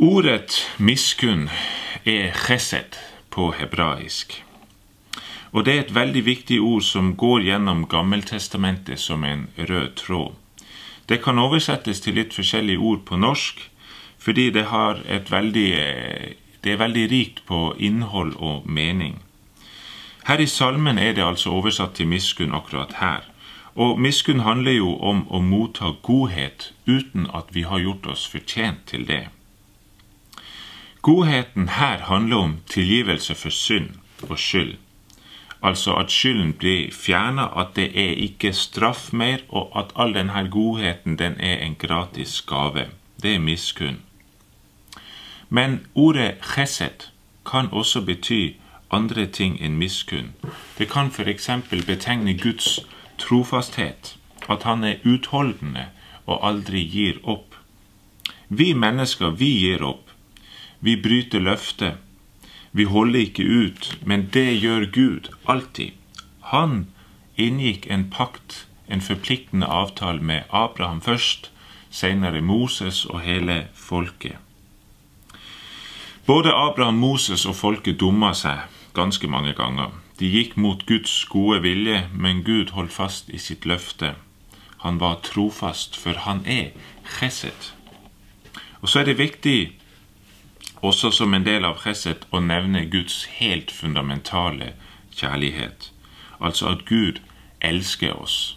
Ordet 0.00 0.56
miskunn 0.80 1.50
er 2.08 2.32
chesed 2.46 2.96
på 3.28 3.50
hebraisk. 3.60 4.38
Og 5.52 5.68
det 5.68 5.74
er 5.74 5.84
et 5.84 5.94
veldig 5.98 6.24
viktig 6.24 6.62
ord 6.64 6.88
som 6.88 7.12
går 7.12 7.44
gjennom 7.50 7.84
Gammeltestamentet 7.92 9.04
som 9.04 9.28
en 9.28 9.50
rød 9.58 9.92
tråd. 10.00 10.32
Det 11.12 11.20
kan 11.28 11.44
oversettes 11.44 12.00
til 12.00 12.16
litt 12.16 12.32
forskjellige 12.32 12.80
ord 12.80 13.04
på 13.04 13.20
norsk, 13.20 13.60
fordi 14.16 14.48
det, 14.56 14.64
har 14.72 15.04
et 15.04 15.28
veldig, 15.28 15.68
det 16.66 16.72
er 16.74 16.80
veldig 16.82 17.10
rikt 17.10 17.44
på 17.46 17.76
innhold 17.78 18.32
og 18.42 18.64
mening. 18.66 19.20
Her 20.26 20.40
i 20.42 20.46
salmen 20.50 20.98
er 20.98 21.12
det 21.14 21.22
altså 21.22 21.52
oversatt 21.54 21.92
til 21.94 22.08
miskunn 22.10 22.54
akkurat 22.58 22.96
her. 22.98 23.20
Og 23.76 24.00
miskunn 24.00 24.42
handler 24.42 24.74
jo 24.74 24.96
om 24.98 25.20
å 25.30 25.38
motta 25.38 25.92
godhet 26.02 26.72
uten 26.88 27.28
at 27.30 27.52
vi 27.54 27.62
har 27.70 27.84
gjort 27.84 28.08
oss 28.10 28.24
fortjent 28.26 28.82
til 28.90 29.06
det. 29.06 29.28
Godheten 31.06 31.68
her 31.76 32.02
handler 32.08 32.36
om 32.36 32.56
tilgivelse 32.66 33.38
for 33.38 33.54
synd 33.54 34.00
og 34.26 34.34
skyld. 34.38 34.74
Altså 35.62 35.94
at 35.94 36.10
skylden 36.10 36.52
blir 36.58 36.90
fjerna, 36.90 37.46
at 37.60 37.76
det 37.76 37.92
er 37.94 38.18
ikke 38.26 38.52
straff 38.52 39.12
mer, 39.12 39.46
og 39.48 39.70
at 39.78 39.94
all 39.94 40.18
denne 40.18 40.48
godheten 40.50 41.14
den 41.18 41.38
er 41.38 41.62
en 41.62 41.78
gratis 41.78 42.40
gave. 42.42 42.88
Det 43.22 43.34
er 43.34 43.38
miskunn. 43.38 44.02
Men 45.56 45.80
ordet 45.94 46.34
chesed 46.44 47.08
kan 47.46 47.68
også 47.72 48.02
bety 48.04 48.40
andre 48.90 49.26
ting 49.26 49.56
enn 49.64 49.78
miskunn. 49.80 50.32
Det 50.78 50.88
kan 50.92 51.08
f.eks. 51.10 51.48
betegne 51.86 52.34
Guds 52.38 52.80
trofasthet, 53.18 54.16
at 54.48 54.62
han 54.68 54.84
er 54.84 55.00
utholdende 55.04 55.86
og 56.26 56.42
aldri 56.48 56.82
gir 56.92 57.20
opp. 57.24 57.56
Vi 58.48 58.72
mennesker, 58.74 59.30
vi 59.30 59.50
gir 59.62 59.82
opp. 59.82 60.10
Vi 60.80 60.96
bryter 61.02 61.40
løftet. 61.40 61.96
Vi 62.72 62.84
holder 62.84 63.20
ikke 63.20 63.44
ut, 63.44 63.98
men 64.04 64.28
det 64.34 64.60
gjør 64.60 64.90
Gud 64.92 65.30
alltid. 65.48 65.92
Han 66.52 66.86
inngikk 67.36 67.86
en 67.90 68.10
pakt, 68.10 68.66
en 68.88 69.00
forpliktende 69.00 69.66
avtale 69.66 70.22
med 70.22 70.42
Abraham 70.50 71.00
først, 71.00 71.50
senere 71.90 72.42
Moses 72.42 73.04
og 73.04 73.20
hele 73.20 73.66
folket. 73.74 74.36
Både 76.26 76.52
Abraham, 76.52 76.94
Moses 76.94 77.44
og 77.46 77.54
folket 77.54 78.00
dumma 78.00 78.32
seg 78.34 78.64
ganske 78.98 79.28
mange 79.30 79.52
ganger. 79.54 79.92
De 80.18 80.26
gikk 80.26 80.56
mot 80.58 80.80
Guds 80.88 81.12
gode 81.30 81.60
vilje, 81.62 82.00
men 82.10 82.40
Gud 82.42 82.72
holdt 82.74 82.90
fast 82.92 83.28
i 83.30 83.38
sitt 83.38 83.62
løfte. 83.62 84.16
Han 84.82 84.98
var 84.98 85.20
trofast, 85.22 85.94
for 85.94 86.18
han 86.24 86.40
er 86.46 86.72
chesed. 87.18 87.68
Og 88.80 88.88
så 88.88 89.00
er 89.00 89.06
det 89.06 89.20
viktig 89.20 89.76
også 90.82 91.12
som 91.14 91.34
en 91.34 91.46
del 91.46 91.64
av 91.64 91.78
chesed 91.84 92.26
å 92.34 92.40
nevne 92.42 92.82
Guds 92.90 93.20
helt 93.38 93.70
fundamentale 93.70 94.72
kjærlighet, 95.14 95.92
altså 96.40 96.72
at 96.72 96.82
Gud 96.90 97.20
elsker 97.60 98.16
oss. 98.18 98.56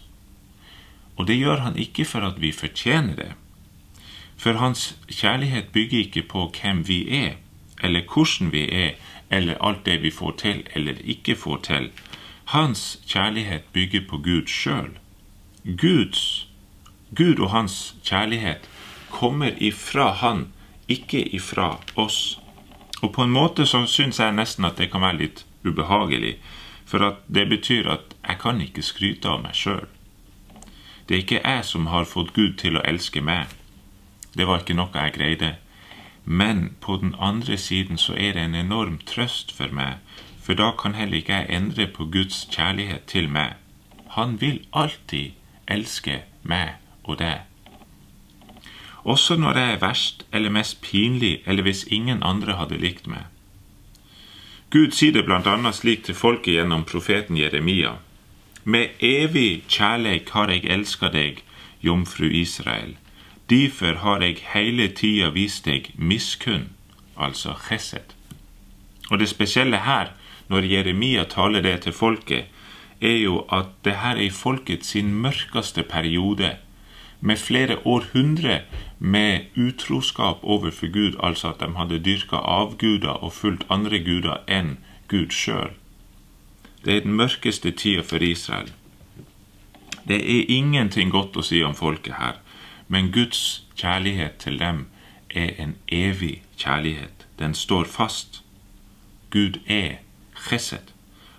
Og 1.14 1.28
det 1.30 1.38
gjør 1.38 1.62
han 1.62 1.78
ikke 1.78 2.04
for 2.04 2.26
at 2.26 2.42
vi 2.42 2.50
fortjener 2.50 3.14
det, 3.14 3.30
for 4.36 4.58
hans 4.58 4.96
kjærlighet 5.06 5.70
bygger 5.70 6.04
ikke 6.08 6.26
på 6.34 6.48
hvem 6.58 6.82
vi 6.88 6.98
er, 7.20 7.38
eller 7.82 8.02
hvordan 8.14 8.52
vi 8.52 8.66
er, 8.68 8.90
eller 9.30 9.58
alt 9.60 9.86
det 9.86 10.02
vi 10.02 10.10
får 10.10 10.32
til 10.38 10.62
eller 10.74 10.94
ikke 11.04 11.36
får 11.36 11.56
til. 11.56 11.90
Hans 12.44 12.98
kjærlighet 13.06 13.62
bygger 13.72 14.00
på 14.08 14.16
Gud 14.16 14.46
sjøl. 14.46 14.90
Guds 15.64 16.50
Gud 17.16 17.40
og 17.40 17.50
hans 17.50 17.94
kjærlighet 18.04 18.68
kommer 19.10 19.50
ifra 19.58 20.12
Han 20.12 20.52
ikke 20.88 21.22
ifra 21.34 21.78
oss. 21.96 22.40
Og 23.02 23.12
på 23.12 23.22
en 23.22 23.30
måte 23.30 23.66
så 23.66 23.84
syns 23.86 24.20
jeg 24.20 24.34
nesten 24.34 24.64
at 24.64 24.78
det 24.78 24.90
kan 24.92 25.02
være 25.02 25.18
litt 25.18 25.44
ubehagelig, 25.64 26.36
for 26.86 27.02
at 27.06 27.22
det 27.26 27.48
betyr 27.48 27.88
at 27.90 28.14
jeg 28.28 28.38
kan 28.42 28.60
ikke 28.60 28.82
skryte 28.82 29.30
av 29.30 29.42
meg 29.42 29.54
sjøl. 29.58 29.86
Det 31.08 31.16
er 31.16 31.22
ikke 31.24 31.42
jeg 31.42 31.64
som 31.66 31.86
har 31.90 32.06
fått 32.06 32.34
Gud 32.34 32.58
til 32.62 32.78
å 32.78 32.84
elske 32.86 33.22
meg. 33.22 33.50
Det 34.34 34.46
var 34.46 34.62
ikke 34.62 34.78
noe 34.78 34.94
jeg 34.94 35.16
greide. 35.16 35.54
Men 36.30 36.74
på 36.80 36.96
den 36.96 37.14
andre 37.18 37.56
siden 37.56 37.98
så 37.98 38.14
er 38.14 38.32
det 38.32 38.42
en 38.44 38.54
enorm 38.54 39.00
trøst 39.06 39.50
for 39.50 39.72
meg, 39.74 39.96
for 40.38 40.54
da 40.54 40.68
kan 40.78 40.94
heller 40.94 41.18
ikke 41.18 41.40
jeg 41.40 41.56
endre 41.56 41.86
på 41.90 42.06
Guds 42.06 42.44
kjærlighet 42.54 43.08
til 43.10 43.26
meg. 43.28 43.56
Han 44.14 44.36
vil 44.40 44.60
alltid 44.72 45.32
elske 45.66 46.20
meg 46.42 46.78
og 47.02 47.18
deg. 47.18 47.42
Også 49.02 49.36
når 49.36 49.58
jeg 49.58 49.72
er 49.72 49.82
verst 49.82 50.22
eller 50.32 50.54
mest 50.54 50.78
pinlig, 50.86 51.40
eller 51.46 51.66
hvis 51.66 51.82
ingen 51.90 52.22
andre 52.22 52.54
hadde 52.62 52.78
likt 52.78 53.10
meg. 53.10 53.26
Gud 54.70 54.94
sier 54.94 55.12
det 55.12 55.26
blant 55.26 55.50
annet 55.50 55.74
slik 55.74 56.06
til 56.06 56.14
folket 56.14 56.60
gjennom 56.60 56.86
profeten 56.86 57.42
Jeremia. 57.42 57.96
Med 58.64 59.02
evig 59.02 59.64
kjærleik 59.66 60.30
har 60.30 60.54
jeg 60.54 60.70
elska 60.70 61.10
deg, 61.10 61.42
jomfru 61.82 62.30
Israel. 62.30 62.94
Derfor 63.50 63.94
har 64.04 64.22
jeg 64.22 64.44
hele 64.52 64.88
tida 64.94 65.32
vist 65.34 65.64
deg 65.66 65.90
miskunn, 65.98 66.68
altså 67.18 67.56
chesed. 67.66 68.14
Og 69.10 69.18
det 69.18 69.28
spesielle 69.28 69.82
her, 69.82 70.12
når 70.48 70.68
Jeremia 70.70 71.24
taler 71.24 71.62
det 71.62 71.80
til 71.82 71.92
folket, 71.92 72.44
er 73.00 73.16
jo 73.16 73.44
at 73.52 73.72
det 73.84 73.96
her 74.02 74.16
er 74.16 74.30
folket 74.30 74.84
sin 74.84 75.14
mørkeste 75.14 75.82
periode 75.82 76.56
med 77.20 77.36
flere 77.36 77.78
århundre 77.84 78.60
med 78.98 79.40
utroskap 79.56 80.38
overfor 80.42 80.92
Gud, 80.92 81.16
altså 81.22 81.48
at 81.48 81.60
de 81.60 81.76
hadde 81.76 81.98
dyrka 82.04 82.36
avguder 82.36 83.08
og 83.08 83.32
fulgt 83.32 83.66
andre 83.70 83.98
guder 83.98 84.44
enn 84.48 84.78
Gud 85.08 85.30
sjøl. 85.30 85.72
Det 86.84 86.96
er 86.96 87.00
den 87.00 87.12
mørkeste 87.12 87.70
tida 87.70 88.02
for 88.02 88.16
Israel. 88.16 88.72
Det 90.08 90.16
er 90.16 90.48
ingenting 90.48 91.10
godt 91.12 91.36
å 91.36 91.44
si 91.44 91.62
om 91.62 91.74
folket 91.74 92.16
her, 92.16 92.38
men 92.90 93.12
Guds 93.12 93.62
kjærlighet 93.78 94.32
til 94.42 94.58
dem 94.58 94.86
er 95.30 95.50
en 95.62 95.76
evig 95.88 96.42
kjærlighet. 96.58 97.26
Den 97.38 97.54
står 97.54 97.84
fast. 97.84 98.42
Gud 99.30 99.60
er 99.66 100.02
chesed. 100.48 100.90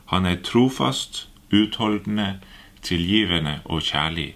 Han 0.06 0.26
er 0.26 0.42
trofast, 0.44 1.30
utholdende, 1.54 2.40
tilgivende 2.82 3.60
og 3.66 3.82
kjærlig. 3.82 4.36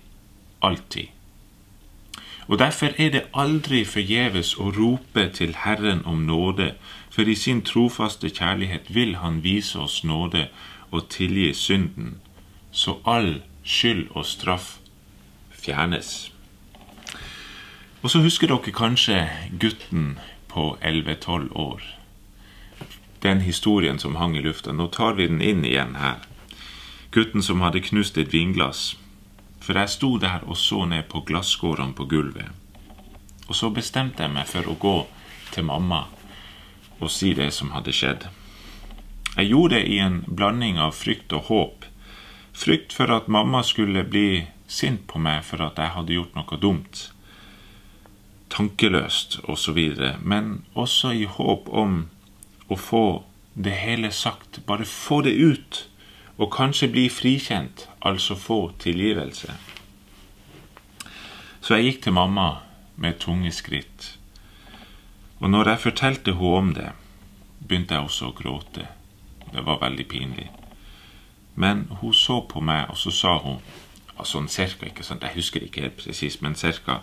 Alltid. 0.61 1.07
Og 2.47 2.59
Derfor 2.59 2.91
er 2.97 3.09
det 3.09 3.23
aldri 3.33 3.85
forgjeves 3.85 4.53
å 4.59 4.69
rope 4.75 5.29
til 5.33 5.55
Herren 5.63 6.05
om 6.05 6.27
nåde, 6.27 6.73
for 7.09 7.21
i 7.21 7.35
sin 7.35 7.61
trofaste 7.61 8.29
kjærlighet 8.29 8.91
vil 8.95 9.15
Han 9.15 9.43
vise 9.43 9.79
oss 9.79 10.03
nåde 10.03 10.47
og 10.91 11.09
tilgi 11.09 11.53
synden, 11.53 12.19
så 12.71 12.99
all 13.05 13.41
skyld 13.63 14.07
og 14.11 14.25
straff 14.25 14.77
fjernes. 15.51 16.34
Og 18.05 18.11
så 18.13 18.21
husker 18.21 18.51
dere 18.51 18.73
kanskje 18.75 19.17
gutten 19.57 20.19
på 20.51 20.75
11-12 20.85 21.47
år. 21.57 21.81
Den 23.25 23.41
historien 23.41 23.97
som 23.97 24.19
hang 24.21 24.37
i 24.37 24.43
lufta. 24.45 24.71
Nå 24.71 24.91
tar 24.93 25.17
vi 25.17 25.25
den 25.25 25.41
inn 25.41 25.65
igjen 25.65 25.97
her. 25.97 26.21
Gutten 27.09 27.41
som 27.41 27.65
hadde 27.65 27.81
knust 27.81 28.21
et 28.21 28.29
vinglass 28.29 28.91
for 29.65 29.79
jeg 29.79 29.89
sto 29.89 30.11
der 30.21 30.43
og 30.45 30.57
så 30.61 30.83
ned 30.85 31.07
på 31.09 31.23
glasskårene 31.25 31.97
på 31.97 32.05
gulvet. 32.09 32.51
Og 33.49 33.57
så 33.57 33.71
bestemte 33.73 34.21
jeg 34.21 34.33
meg 34.33 34.45
for 34.49 34.67
å 34.69 34.77
gå 34.77 34.97
til 35.53 35.65
mamma 35.65 36.05
og 36.99 37.09
si 37.11 37.33
det 37.37 37.49
som 37.53 37.73
hadde 37.73 37.93
skjedd. 37.93 38.27
Jeg 39.35 39.49
gjorde 39.49 39.79
det 39.79 39.89
i 39.91 39.97
en 39.99 40.21
blanding 40.27 40.77
av 40.79 40.93
frykt 40.95 41.33
og 41.35 41.49
håp. 41.49 41.87
Frykt 42.55 42.93
for 42.95 43.11
at 43.11 43.27
mamma 43.27 43.63
skulle 43.65 44.05
bli 44.07 44.45
sint 44.67 45.03
på 45.09 45.19
meg 45.19 45.41
for 45.49 45.65
at 45.65 45.81
jeg 45.81 45.93
hadde 45.97 46.15
gjort 46.15 46.37
noe 46.37 46.61
dumt, 46.61 47.09
tankeløst 48.49 49.39
osv., 49.43 49.79
men 50.21 50.65
også 50.73 51.11
i 51.11 51.25
håp 51.25 51.69
om 51.69 52.05
å 52.69 52.77
få 52.79 53.05
det 53.55 53.75
hele 53.79 54.11
sagt, 54.11 54.65
bare 54.67 54.85
få 54.85 55.21
det 55.25 55.35
ut, 55.35 55.85
og 56.37 56.51
kanskje 56.51 56.91
bli 56.91 57.05
frikjent, 57.09 57.87
altså 58.01 58.35
få 58.35 58.59
tilgivelse. 58.79 59.53
Så 61.61 61.77
jeg 61.77 61.85
gikk 61.85 62.03
til 62.03 62.13
mamma 62.13 62.49
med 63.01 63.19
tunge 63.23 63.51
skritt. 63.55 64.17
Og 65.39 65.49
når 65.49 65.69
jeg 65.69 65.83
fortalte 65.87 66.35
henne 66.35 66.59
om 66.59 66.73
det, 66.75 66.91
begynte 67.59 67.95
jeg 67.95 68.07
også 68.07 68.29
å 68.29 68.35
gråte. 68.35 68.85
Det 69.53 69.63
var 69.65 69.81
veldig 69.81 70.05
pinlig. 70.11 70.49
Men 71.55 71.87
hun 72.01 72.13
så 72.13 72.41
på 72.49 72.61
meg, 72.61 72.89
og 72.91 72.99
så 72.99 73.11
sa 73.11 73.37
hun 73.39 73.59
sånn 74.23 74.47
cirka, 74.51 74.87
ikke 74.87 75.03
sant, 75.03 75.23
jeg 75.23 75.35
husker 75.35 75.63
ikke 75.63 75.85
helt 75.85 75.97
presis, 75.99 76.39
men 76.41 76.55
cirka 76.59 77.01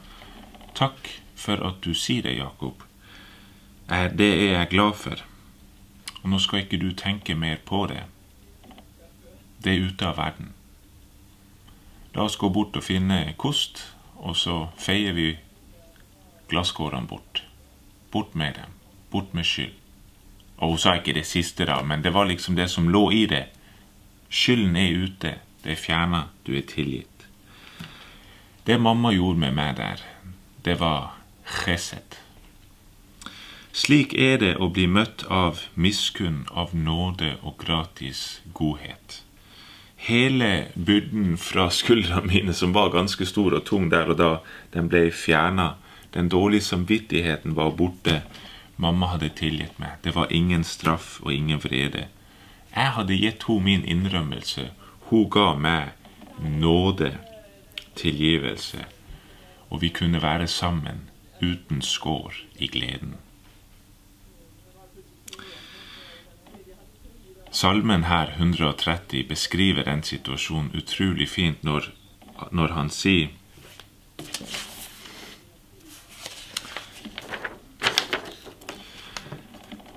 Takk 0.75 1.21
for 1.37 1.61
at 1.67 1.83
du 1.85 1.93
sier 1.95 2.23
det, 2.23 2.37
Jakob. 2.39 2.83
Det 3.89 4.29
er 4.31 4.59
jeg 4.59 4.69
glad 4.71 4.95
for. 4.97 5.25
Og 6.23 6.31
nå 6.31 6.39
skal 6.39 6.63
ikke 6.63 6.81
du 6.81 6.93
tenke 6.97 7.35
mer 7.35 7.59
på 7.67 7.87
det. 7.91 8.05
Det 9.65 9.75
er 9.75 9.87
ute 9.87 10.07
av 10.07 10.17
verden. 10.19 10.53
La 12.15 12.27
oss 12.27 12.37
gå 12.37 12.49
bort 12.53 12.77
og 12.77 12.85
finne 12.85 13.35
kost, 13.41 13.83
og 14.17 14.37
så 14.37 14.57
feier 14.79 15.15
vi 15.17 15.31
glasskårene 16.51 17.09
bort. 17.09 17.45
Bort 18.13 18.35
med 18.35 18.55
dem. 18.59 18.75
Bort 19.11 19.35
med 19.35 19.45
skyld. 19.49 19.75
Og 20.63 20.75
hun 20.75 20.79
sa 20.79 20.95
ikke 20.99 21.17
det 21.17 21.27
siste, 21.27 21.67
da, 21.67 21.81
men 21.83 22.05
det 22.05 22.13
var 22.15 22.29
liksom 22.29 22.57
det 22.57 22.69
som 22.71 22.89
lå 22.89 23.11
i 23.11 23.25
det. 23.27 23.47
Skylden 24.31 24.77
er 24.77 25.05
ute. 25.05 25.35
Det 25.65 25.73
er 25.73 25.81
fjerna. 25.81 26.27
Du 26.47 26.55
er 26.57 26.67
tilgitt. 26.67 27.09
Det 28.67 28.79
mamma 28.81 29.11
gjorde 29.11 29.43
med 29.43 29.57
meg 29.59 29.77
der, 29.77 30.03
det 30.65 30.79
var 30.81 31.15
chesed. 31.63 32.19
Slik 33.73 34.13
er 34.15 34.37
det 34.43 34.55
å 34.61 34.69
bli 34.69 34.87
møtt 34.87 35.25
av 35.33 35.63
miskunn, 35.75 36.45
av 36.51 36.75
nåde 36.77 37.37
og 37.43 37.57
gratis 37.63 38.43
godhet. 38.53 39.23
Hele 39.97 40.69
byrden 40.75 41.39
fra 41.41 41.71
skuldrene 41.73 42.29
mine, 42.33 42.55
som 42.55 42.75
var 42.77 42.93
ganske 42.93 43.27
stor 43.27 43.57
og 43.57 43.65
tung 43.69 43.89
der 43.91 44.13
og 44.13 44.21
da, 44.21 44.33
den 44.75 44.93
ble 44.93 45.09
fjerna 45.15 45.75
den 46.15 46.29
dårlige 46.29 46.61
samvittigheten 46.61 47.57
var 47.57 47.71
borte. 47.71 48.23
Mamma 48.77 49.07
hadde 49.07 49.29
tilgitt 49.29 49.79
meg. 49.81 49.97
Det 50.05 50.15
var 50.15 50.33
ingen 50.33 50.65
straff 50.65 51.21
og 51.23 51.33
ingen 51.33 51.61
vrede. 51.63 52.07
Jeg 52.77 52.93
hadde 52.97 53.17
gitt 53.17 53.47
henne 53.49 53.65
min 53.65 53.85
innrømmelse. 53.85 54.71
Hun 55.09 55.31
ga 55.31 55.55
meg 55.55 55.93
nåde, 56.41 57.15
tilgivelse, 57.97 58.85
og 59.73 59.81
vi 59.81 59.89
kunne 59.89 60.21
være 60.23 60.47
sammen 60.47 61.09
uten 61.43 61.83
skår 61.83 62.35
i 62.61 62.67
gleden. 62.67 63.15
Salmen 67.51 68.05
her, 68.05 68.31
130, 68.37 69.25
beskriver 69.29 69.83
den 69.83 70.03
situasjonen 70.03 70.71
utrolig 70.77 71.29
fint 71.29 71.65
når, 71.65 71.89
når 72.51 72.73
han 72.77 72.91
sier 72.91 73.29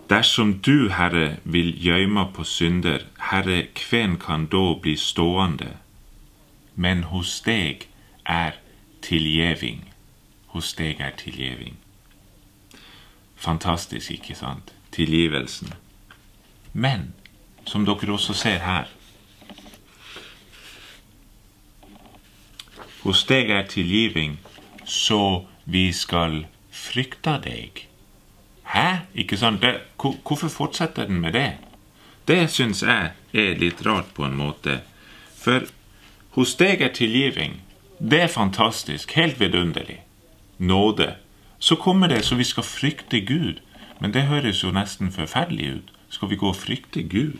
Dersom 0.10 0.60
du, 0.62 0.90
Herre, 0.94 1.38
vil 1.44 1.74
gjøyma 1.82 2.28
på 2.36 2.44
synder, 2.44 3.08
Herre, 3.32 3.66
kven 3.76 4.20
kan 4.22 4.46
da 4.46 4.68
bli 4.82 4.94
stående? 4.96 5.72
Men 6.76 7.04
hos 7.10 7.40
deg 7.42 7.88
er 8.26 8.60
tilgjeving. 9.06 9.86
Hos 10.56 10.74
deg 10.78 11.02
er 11.04 11.16
tilgjeving. 11.20 11.78
Fantastisk, 13.36 14.12
ikke 14.12 14.36
sant? 14.36 14.74
Tilgivelsen. 14.96 15.74
Men, 16.74 17.14
som 17.66 17.86
dere 17.86 18.14
også 18.14 18.34
ser 18.36 18.62
her 18.66 18.92
Hos 23.06 23.22
deg 23.30 23.52
er 23.54 23.68
tilgiving, 23.70 24.40
så 24.86 25.46
vi 25.70 25.92
skal 25.94 26.48
frykta 26.74 27.36
deg. 27.44 27.84
Hæ? 28.74 29.06
Ikke 29.14 29.38
sant? 29.38 29.62
Det, 29.62 29.76
hvorfor 30.02 30.50
fortsetter 30.50 31.06
den 31.06 31.22
med 31.22 31.38
det? 31.38 31.52
Det 32.26 32.48
syns 32.50 32.82
jeg 32.82 33.12
er 33.34 33.60
litt 33.62 33.86
rart 33.86 34.10
på 34.18 34.26
en 34.26 34.34
måte. 34.40 34.80
For 35.38 35.68
hos 36.34 36.56
deg 36.58 36.82
er 36.82 36.96
tilgiving. 36.98 37.60
Det 38.00 38.22
er 38.22 38.28
fantastisk. 38.28 39.12
Helt 39.12 39.40
vidunderlig. 39.40 40.04
Nåde. 40.58 41.16
Så 41.60 41.76
kommer 41.76 42.08
det 42.08 42.26
så 42.26 42.36
vi 42.36 42.44
skal 42.44 42.64
frykte 42.64 43.22
Gud. 43.22 43.62
Men 44.00 44.14
det 44.14 44.22
høres 44.22 44.64
jo 44.64 44.72
nesten 44.72 45.12
forferdelig 45.12 45.70
ut. 45.76 45.94
Skal 46.10 46.30
vi 46.30 46.36
gå 46.36 46.48
og 46.48 46.56
frykte 46.56 47.04
Gud? 47.04 47.40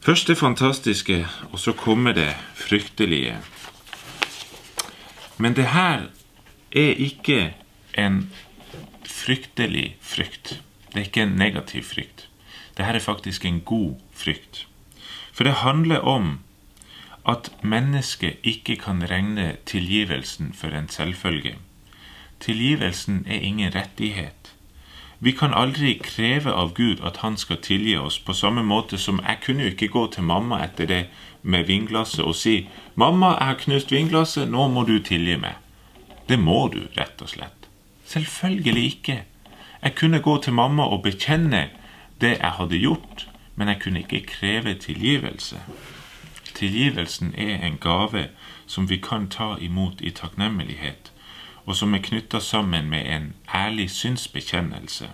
Først 0.00 0.28
det 0.28 0.38
fantastiske, 0.38 1.26
og 1.52 1.58
så 1.58 1.72
kommer 1.72 2.12
det 2.12 2.36
fryktelige. 2.54 3.38
Men 5.38 5.56
det 5.56 5.66
her 5.66 6.00
er 6.72 6.90
ikke 6.98 7.54
en 7.98 8.32
fryktelig 9.04 9.96
frykt. 10.00 10.60
Det 10.92 11.00
er 11.00 11.04
ikke 11.04 11.22
en 11.22 11.38
negativ 11.38 11.82
frykt. 11.82 12.28
Dette 12.76 12.90
er 12.90 12.98
faktisk 12.98 13.44
en 13.44 13.60
god 13.60 13.94
frykt. 14.12 14.66
For 15.32 15.44
det 15.44 15.52
handler 15.52 15.98
om 15.98 16.40
at 17.28 17.52
mennesket 17.62 18.36
ikke 18.42 18.76
kan 18.76 19.10
regne 19.10 19.56
tilgivelsen 19.66 20.52
for 20.52 20.68
en 20.68 20.88
selvfølge. 20.88 21.54
Tilgivelsen 22.40 23.26
er 23.28 23.40
ingen 23.40 23.74
rettighet. 23.74 24.54
Vi 25.20 25.30
kan 25.30 25.54
aldri 25.56 25.94
kreve 26.02 26.52
av 26.52 26.74
Gud 26.74 27.00
at 27.00 27.16
han 27.22 27.36
skal 27.36 27.56
tilgi 27.56 27.96
oss, 27.96 28.18
på 28.18 28.32
samme 28.32 28.62
måte 28.62 28.98
som 28.98 29.22
jeg 29.22 29.38
kunne 29.46 29.64
jo 29.64 29.70
ikke 29.72 29.88
gå 29.88 30.06
til 30.12 30.22
mamma 30.22 30.58
etter 30.64 30.86
det 30.86 31.06
med 31.42 31.64
vinglasset 31.64 32.24
og 32.24 32.34
si 32.34 32.68
'Mamma, 32.96 33.26
jeg 33.26 33.46
har 33.46 33.54
knust 33.54 33.92
vinglasset, 33.92 34.50
nå 34.50 34.68
må 34.68 34.82
du 34.84 34.98
tilgi 34.98 35.36
meg'. 35.36 35.56
Det 36.28 36.38
må 36.38 36.68
du, 36.68 36.80
rett 36.98 37.22
og 37.22 37.28
slett. 37.28 37.68
Selvfølgelig 38.04 38.84
ikke. 38.84 39.22
Jeg 39.82 39.94
kunne 39.94 40.20
gå 40.20 40.42
til 40.42 40.52
mamma 40.52 40.82
og 40.82 41.02
bekjenne 41.02 41.68
det 42.20 42.38
jeg 42.38 42.50
hadde 42.50 42.78
gjort, 42.78 43.28
men 43.56 43.68
jeg 43.68 43.80
kunne 43.80 43.98
ikke 44.00 44.26
kreve 44.26 44.74
tilgivelse. 44.74 45.56
Tilgivelsen 46.54 47.34
er 47.34 47.66
en 47.66 47.78
gave 47.78 48.28
som 48.66 48.88
vi 48.90 48.96
kan 48.96 49.28
ta 49.28 49.56
imot 49.60 50.00
i 50.00 50.10
takknemlighet, 50.10 51.12
og 51.66 51.76
som 51.76 51.94
er 51.94 52.02
knytta 52.02 52.40
sammen 52.40 52.90
med 52.90 53.06
en 53.16 53.32
ærlig 53.54 53.90
synsbekjennelse. 53.90 55.10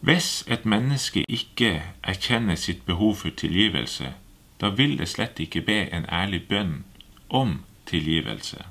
Hvis 0.00 0.44
et 0.48 0.66
menneske 0.66 1.24
ikke 1.28 1.82
erkjenner 2.02 2.54
sitt 2.54 2.86
behov 2.86 3.16
for 3.16 3.30
tilgivelse, 3.30 4.14
da 4.60 4.68
vil 4.68 4.98
det 4.98 5.08
slett 5.08 5.40
ikke 5.40 5.60
be 5.60 5.80
en 5.92 6.06
ærlig 6.12 6.48
bønn 6.48 6.84
om 7.28 7.60
tilgivelse 7.86 8.64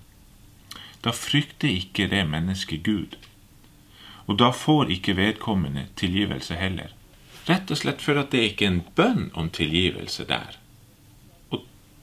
da 1.04 1.12
frykter 1.12 1.68
ikke 1.68 2.08
det 2.12 2.24
mennesket 2.30 2.84
Gud. 2.84 3.18
Og 4.28 4.40
da 4.40 4.52
får 4.56 4.92
ikke 4.96 5.18
vedkommende 5.18 5.88
tilgivelse 6.00 6.56
heller. 6.56 6.94
Rett 7.50 7.72
og 7.72 7.78
slett 7.78 8.02
for 8.02 8.20
at 8.20 8.32
det 8.32 8.44
ikke 8.48 8.66
er 8.66 8.72
en 8.72 8.84
bønn 8.96 9.26
om 9.36 9.50
tilgivelse 9.52 10.24
der. 10.30 10.56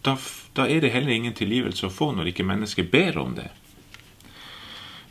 Da, 0.05 0.17
da 0.57 0.67
er 0.69 0.81
det 0.81 0.93
heller 0.93 1.13
ingen 1.13 1.35
tilgivelse 1.35 1.87
å 1.87 1.93
få 1.93 2.13
når 2.17 2.33
ikke 2.33 2.47
mennesket 2.49 2.91
ber 2.91 3.19
om 3.21 3.35
det. 3.37 3.51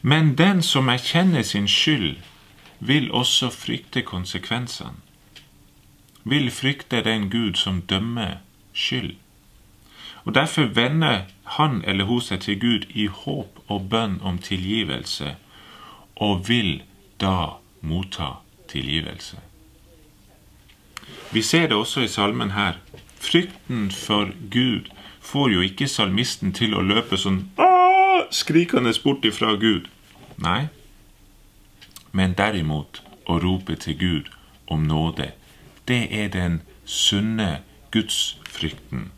Men 0.02 0.36
den 0.40 0.64
som 0.64 0.90
erkjenner 0.90 1.44
sin 1.44 1.68
skyld, 1.68 2.18
vil 2.80 3.12
også 3.12 3.50
frykte 3.52 4.02
konsekvensene. 4.02 4.96
Vil 6.24 6.52
frykte 6.52 7.02
den 7.04 7.30
Gud 7.30 7.60
som 7.60 7.82
dømmer 7.82 8.40
skyld. 8.74 9.16
Og 10.24 10.36
Derfor 10.36 10.66
vender 10.66 11.22
han 11.44 11.84
eller 11.88 12.06
hun 12.06 12.22
seg 12.22 12.42
til 12.42 12.60
Gud 12.60 12.86
i 12.94 13.08
håp 13.08 13.60
og 13.68 13.90
bønn 13.90 14.20
om 14.22 14.38
tilgivelse, 14.38 15.36
og 16.16 16.50
vil 16.50 16.84
da 17.22 17.60
motta 17.82 18.40
tilgivelse. 18.70 19.40
Vi 21.32 21.42
ser 21.42 21.68
det 21.68 21.78
også 21.78 22.02
i 22.02 22.08
salmen 22.08 22.52
her. 22.52 22.78
Frykten 23.20 23.92
for 23.92 24.32
Gud 24.52 24.90
får 25.22 25.52
jo 25.54 25.62
ikke 25.62 25.88
salmisten 25.88 26.54
til 26.56 26.74
å 26.74 26.82
løpe 26.86 27.20
sånn 27.20 27.44
skrikende 28.32 28.94
bort 29.04 29.26
ifra 29.28 29.56
Gud. 29.60 29.90
Nei, 30.40 30.70
men 32.12 32.34
derimot 32.38 33.02
å 33.30 33.38
rope 33.44 33.76
til 33.76 33.98
Gud 34.00 34.32
om 34.68 34.88
nåde. 34.88 35.32
Det 35.88 36.08
er 36.16 36.30
den 36.34 36.62
sunne 36.86 37.62
gudsfrykten. 37.92 39.10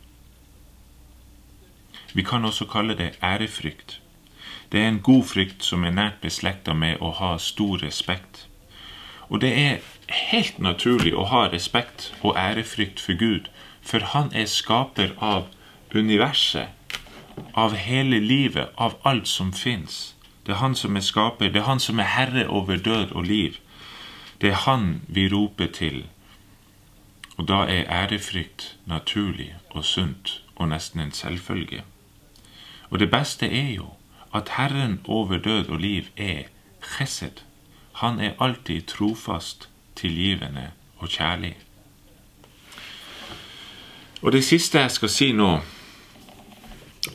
Vi 2.12 2.22
kan 2.22 2.44
også 2.44 2.66
kalle 2.68 2.96
det 2.98 3.14
ærefrykt. 3.22 4.00
Det 4.72 4.80
er 4.80 4.88
en 4.88 5.00
god 5.00 5.24
frykt 5.24 5.64
som 5.64 5.84
er 5.84 5.92
nært 5.96 6.20
beslekta 6.20 6.74
med 6.74 7.00
å 7.00 7.12
ha 7.16 7.36
stor 7.38 7.80
respekt. 7.84 8.46
Og 9.28 9.40
det 9.40 9.52
er 9.56 9.80
helt 10.32 10.58
naturlig 10.58 11.12
å 11.12 11.26
ha 11.28 11.42
respekt 11.52 12.10
og 12.22 12.36
ærefrykt 12.40 13.00
for 13.00 13.18
Gud, 13.20 13.50
for 13.84 14.00
han 14.14 14.30
er 14.32 14.48
skaper 14.48 15.12
av 15.20 15.50
universet, 15.94 16.72
av 17.52 17.76
hele 17.76 18.20
livet, 18.20 18.72
av 18.76 18.96
alt 19.04 19.28
som 19.28 19.52
fins. 19.52 20.14
Det 20.46 20.56
er 20.56 20.62
han 20.62 20.74
som 20.74 20.96
er 20.96 21.04
skaper, 21.04 21.52
det 21.52 21.60
er 21.60 21.68
han 21.68 21.80
som 21.80 22.00
er 22.00 22.08
herre 22.16 22.46
over 22.48 22.76
død 22.76 23.12
og 23.12 23.28
liv. 23.28 23.58
Det 24.40 24.50
er 24.50 24.64
han 24.64 25.02
vi 25.08 25.28
roper 25.28 25.68
til. 25.68 26.06
Og 27.36 27.48
da 27.48 27.62
er 27.68 27.90
ærefrykt 27.90 28.76
naturlig 28.86 29.52
og 29.70 29.84
sunt 29.84 30.40
og 30.56 30.68
nesten 30.68 31.00
en 31.00 31.12
selvfølge. 31.12 31.84
Og 32.90 33.00
det 33.00 33.10
beste 33.10 33.48
er 33.48 33.70
jo 33.76 33.92
at 34.34 34.56
Herren 34.56 35.00
over 35.04 35.38
død 35.38 35.68
og 35.68 35.80
liv 35.80 36.08
er 36.16 36.48
chesed. 36.96 37.44
Han 37.92 38.20
er 38.20 38.32
alltid 38.40 38.88
trofast, 38.88 39.68
tilgivende 40.02 40.70
og 40.98 41.08
kjærlig. 41.08 41.54
Og 44.22 44.32
det 44.32 44.44
siste 44.44 44.80
jeg 44.80 44.90
skal 44.90 45.10
si 45.10 45.32
nå, 45.32 45.50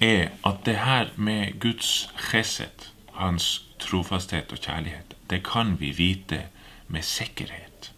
er 0.02 0.30
at 0.45 0.65
det 0.65 0.76
her 0.84 1.13
med 1.15 1.60
Guds 1.60 2.10
chesed, 2.19 2.89
hans 3.13 3.65
trofasthet 3.80 4.52
og 4.52 4.60
kjærlighet, 4.60 5.15
det 5.30 5.43
kan 5.43 5.80
vi 5.80 5.91
vite 5.91 6.41
med 6.88 7.02
sikkerhet. 7.02 7.91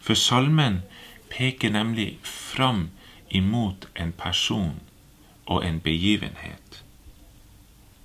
For 0.00 0.14
salmen 0.14 0.82
peker 1.30 1.70
nemlig 1.70 2.18
fram 2.22 2.88
imot 3.30 3.88
en 3.96 4.12
person 4.12 4.80
og 5.46 5.66
en 5.66 5.80
begivenhet, 5.80 6.84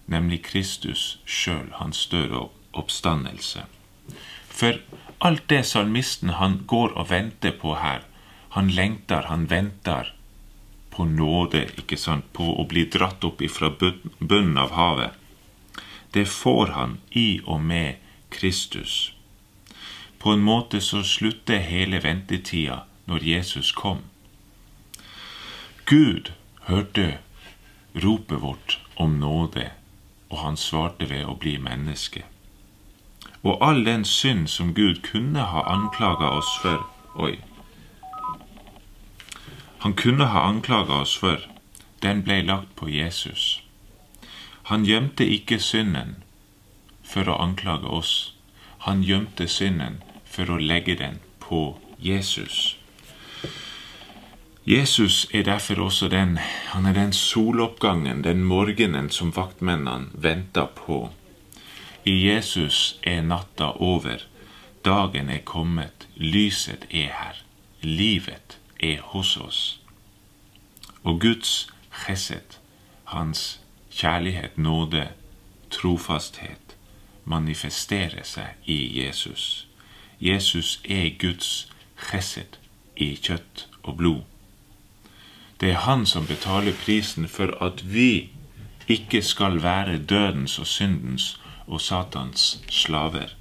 nemlig 0.08 0.44
Kristus 0.44 1.20
sjøl, 1.26 1.72
hans 1.76 2.08
død 2.08 2.30
og 2.30 2.54
oppstandelse. 2.74 3.64
For 4.48 4.74
alt 5.26 5.48
det 5.50 5.64
salmisten 5.66 6.36
han 6.38 6.60
går 6.70 6.94
og 6.94 7.10
venter 7.10 7.56
på 7.62 7.74
her, 7.82 8.04
han 8.56 8.70
lengter, 8.70 9.26
han 9.26 9.48
venter 9.50 10.12
på 10.96 11.06
nåde, 11.06 11.66
ikke 11.82 11.98
sant, 11.98 12.28
på 12.34 12.46
å 12.62 12.66
bli 12.70 12.86
dratt 12.94 13.26
opp 13.28 13.42
ifra 13.42 13.72
bunnen 13.74 14.60
av 14.62 14.76
havet. 14.78 15.16
Det 16.14 16.28
får 16.30 16.76
han 16.78 16.98
i 17.12 17.42
og 17.44 17.60
med 17.62 17.98
Kristus. 18.30 19.16
På 20.22 20.32
en 20.32 20.46
måte 20.46 20.80
så 20.82 21.02
slutter 21.04 21.60
hele 21.60 22.00
ventetida 22.06 22.84
når 23.10 23.28
Jesus 23.32 23.74
kom. 23.76 24.06
Gud 25.86 26.32
hørte 26.70 27.18
ropet 27.94 28.42
vårt 28.42 28.80
om 28.96 29.20
nåde, 29.20 29.72
og 30.30 30.40
han 30.46 30.58
svarte 30.58 31.10
ved 31.10 31.28
å 31.28 31.36
bli 31.42 31.58
menneske. 31.62 32.24
Og 33.46 33.62
all 33.62 33.86
den 33.86 34.06
synd 34.06 34.48
som 34.50 34.74
Gud 34.74 35.04
kunne 35.06 35.46
ha 35.54 35.62
anklaga 35.70 36.34
oss 36.34 36.50
for 36.62 36.82
Oi, 37.16 37.38
han 39.86 39.94
kunne 39.94 40.26
ha 40.26 40.40
anklaga 40.50 40.94
oss 40.94 41.18
for, 41.18 41.38
den 42.02 42.24
ble 42.26 42.42
lagt 42.42 42.72
på 42.76 42.88
Jesus. 42.90 43.62
Han 44.74 44.86
gjemte 44.86 45.28
ikke 45.30 45.60
synden 45.62 46.16
for 47.06 47.30
å 47.30 47.36
anklage 47.44 47.86
oss. 47.86 48.34
Han 48.88 49.04
gjemte 49.06 49.46
synden 49.48 50.00
for 50.26 50.50
å 50.50 50.58
legge 50.58 50.96
den 50.98 51.20
på 51.40 51.78
Jesus. 52.02 52.80
Jesus 54.66 55.28
er 55.30 55.46
derfor 55.46 55.84
også 55.86 56.10
den 56.10 56.40
han 56.72 56.90
er 56.90 56.98
den 56.98 57.14
soloppgangen, 57.14 58.24
den 58.26 58.42
morgenen 58.44 59.12
som 59.14 59.30
vaktmennene 59.36 60.10
venter 60.18 60.66
på. 60.82 61.12
I 62.06 62.14
Jesus 62.28 63.00
er 63.04 63.22
natta 63.22 63.72
over, 63.82 64.22
dagen 64.86 65.30
er 65.30 65.42
kommet, 65.42 66.08
lyset 66.16 66.84
er 66.92 67.10
her, 67.10 67.38
livet 67.82 68.60
er 68.80 69.02
hos 69.02 69.38
oss. 69.38 69.80
Og 71.04 71.22
Guds 71.22 71.68
chesed, 72.04 72.60
hans 73.04 73.60
kjærlighet, 73.92 74.58
nåde, 74.58 75.08
trofasthet, 75.72 76.76
manifesterer 77.26 78.22
seg 78.24 78.70
i 78.70 78.78
Jesus. 79.02 79.68
Jesus 80.22 80.82
er 80.86 81.10
Guds 81.20 81.72
chesed 82.10 82.60
i 82.96 83.16
kjøtt 83.16 83.66
og 83.84 83.98
blod. 83.98 84.22
Det 85.60 85.72
er 85.72 85.82
han 85.88 86.06
som 86.06 86.28
betaler 86.30 86.78
prisen 86.86 87.26
for 87.28 87.50
at 87.66 87.82
vi 87.94 88.30
ikke 88.88 89.24
skal 89.26 89.64
være 89.64 89.98
dødens 89.98 90.60
og 90.60 90.68
syndens 90.68 91.40
og 91.68 91.82
Satans 91.82 92.64
slaver. 92.70 93.36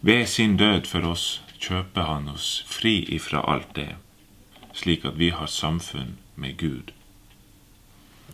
Ved 0.00 0.26
sin 0.26 0.56
død 0.56 0.86
for 0.86 1.06
oss 1.08 1.42
kjøper 1.60 2.02
han 2.06 2.28
oss 2.28 2.64
fri 2.70 2.98
ifra 3.16 3.42
alt 3.52 3.72
det, 3.76 3.94
slik 4.76 5.04
at 5.04 5.18
vi 5.18 5.30
har 5.30 5.50
samfunn 5.50 6.16
med 6.36 6.56
Gud. 6.60 6.92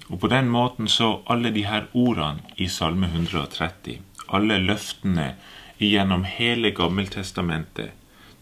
Og 0.09 0.21
på 0.21 0.29
den 0.29 0.51
måten 0.53 0.89
så 0.89 1.23
alle 1.31 1.53
de 1.55 1.65
her 1.65 1.87
ordene 1.95 2.43
i 2.57 2.69
Salme 2.69 3.07
130, 3.07 4.01
alle 4.29 4.59
løftene 4.59 5.35
gjennom 5.79 6.25
hele 6.25 6.71
Gammeltestamentet, 6.71 7.93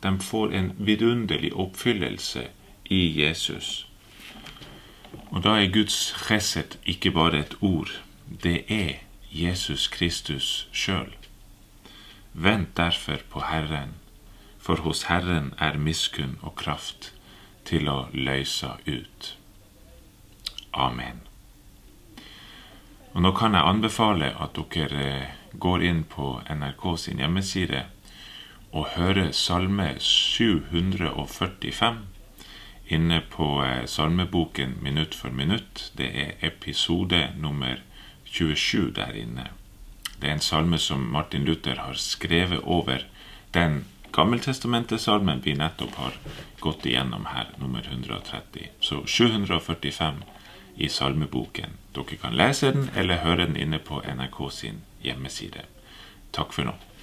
de 0.00 0.18
får 0.24 0.54
en 0.56 0.72
vidunderlig 0.78 1.52
oppfyllelse 1.52 2.46
i 2.90 3.00
Jesus. 3.20 3.86
Og 5.30 5.44
da 5.44 5.58
er 5.60 5.72
Guds 5.72 6.14
chesed 6.24 6.78
ikke 6.88 7.12
bare 7.14 7.44
et 7.44 7.54
ord, 7.60 7.92
det 8.42 8.64
er 8.68 9.04
Jesus 9.30 9.88
Kristus 9.88 10.68
sjøl. 10.72 11.14
Vent 12.32 12.76
derfor 12.76 13.22
på 13.30 13.40
Herren 13.46 13.94
for 14.60 14.76
hos 14.84 15.06
Herren 15.08 15.54
er 15.58 15.78
miskunn 15.78 16.36
og 16.42 16.54
kraft 16.60 17.12
til 17.64 17.88
å 17.88 18.08
løse 18.12 18.74
ut. 18.86 19.36
Amen. 20.72 21.20
Og 23.12 23.22
Nå 23.24 23.32
kan 23.34 23.54
jeg 23.56 23.66
anbefale 23.66 24.34
at 24.38 24.58
dere 24.74 25.34
går 25.58 25.82
inn 25.82 26.04
på 26.04 26.40
NRK 26.46 26.84
sin 26.98 27.18
hjemmeside 27.18 27.86
og 28.70 28.92
hører 28.94 29.32
Salme 29.34 29.96
745 29.98 31.98
inne 32.90 33.22
på 33.30 33.62
eh, 33.64 33.86
salmeboken 33.86 34.78
Minutt 34.82 35.14
for 35.14 35.30
minutt. 35.30 35.92
Det 35.98 36.10
er 36.14 36.46
episode 36.46 37.30
nummer 37.38 37.82
27 38.30 38.90
der 38.96 39.16
inne. 39.16 39.48
Det 40.20 40.28
er 40.28 40.36
en 40.36 40.44
salme 40.44 40.78
som 40.78 41.06
Martin 41.12 41.44
Luther 41.44 41.80
har 41.80 41.94
skrevet 41.94 42.60
over 42.64 43.06
den 43.54 43.84
Gammeltestamentet-salmen 44.12 45.40
vi 45.44 45.54
nettopp 45.54 45.94
har 45.94 46.16
gått 46.60 46.86
igjennom 46.86 47.26
her, 47.30 47.52
nummer 47.58 47.86
130. 47.86 48.68
Så 48.80 49.04
745 49.06 50.22
i 50.76 50.88
salmeboken. 50.88 51.76
Dere 51.94 52.18
kan 52.18 52.36
lese 52.36 52.72
den 52.74 52.90
eller 52.96 53.22
høre 53.22 53.46
den 53.46 53.56
inne 53.56 53.78
på 53.78 54.02
NRK 54.02 54.40
sin 54.52 54.82
hjemmeside. 55.02 55.62
Takk 56.34 56.54
for 56.54 56.66
nå. 56.66 56.74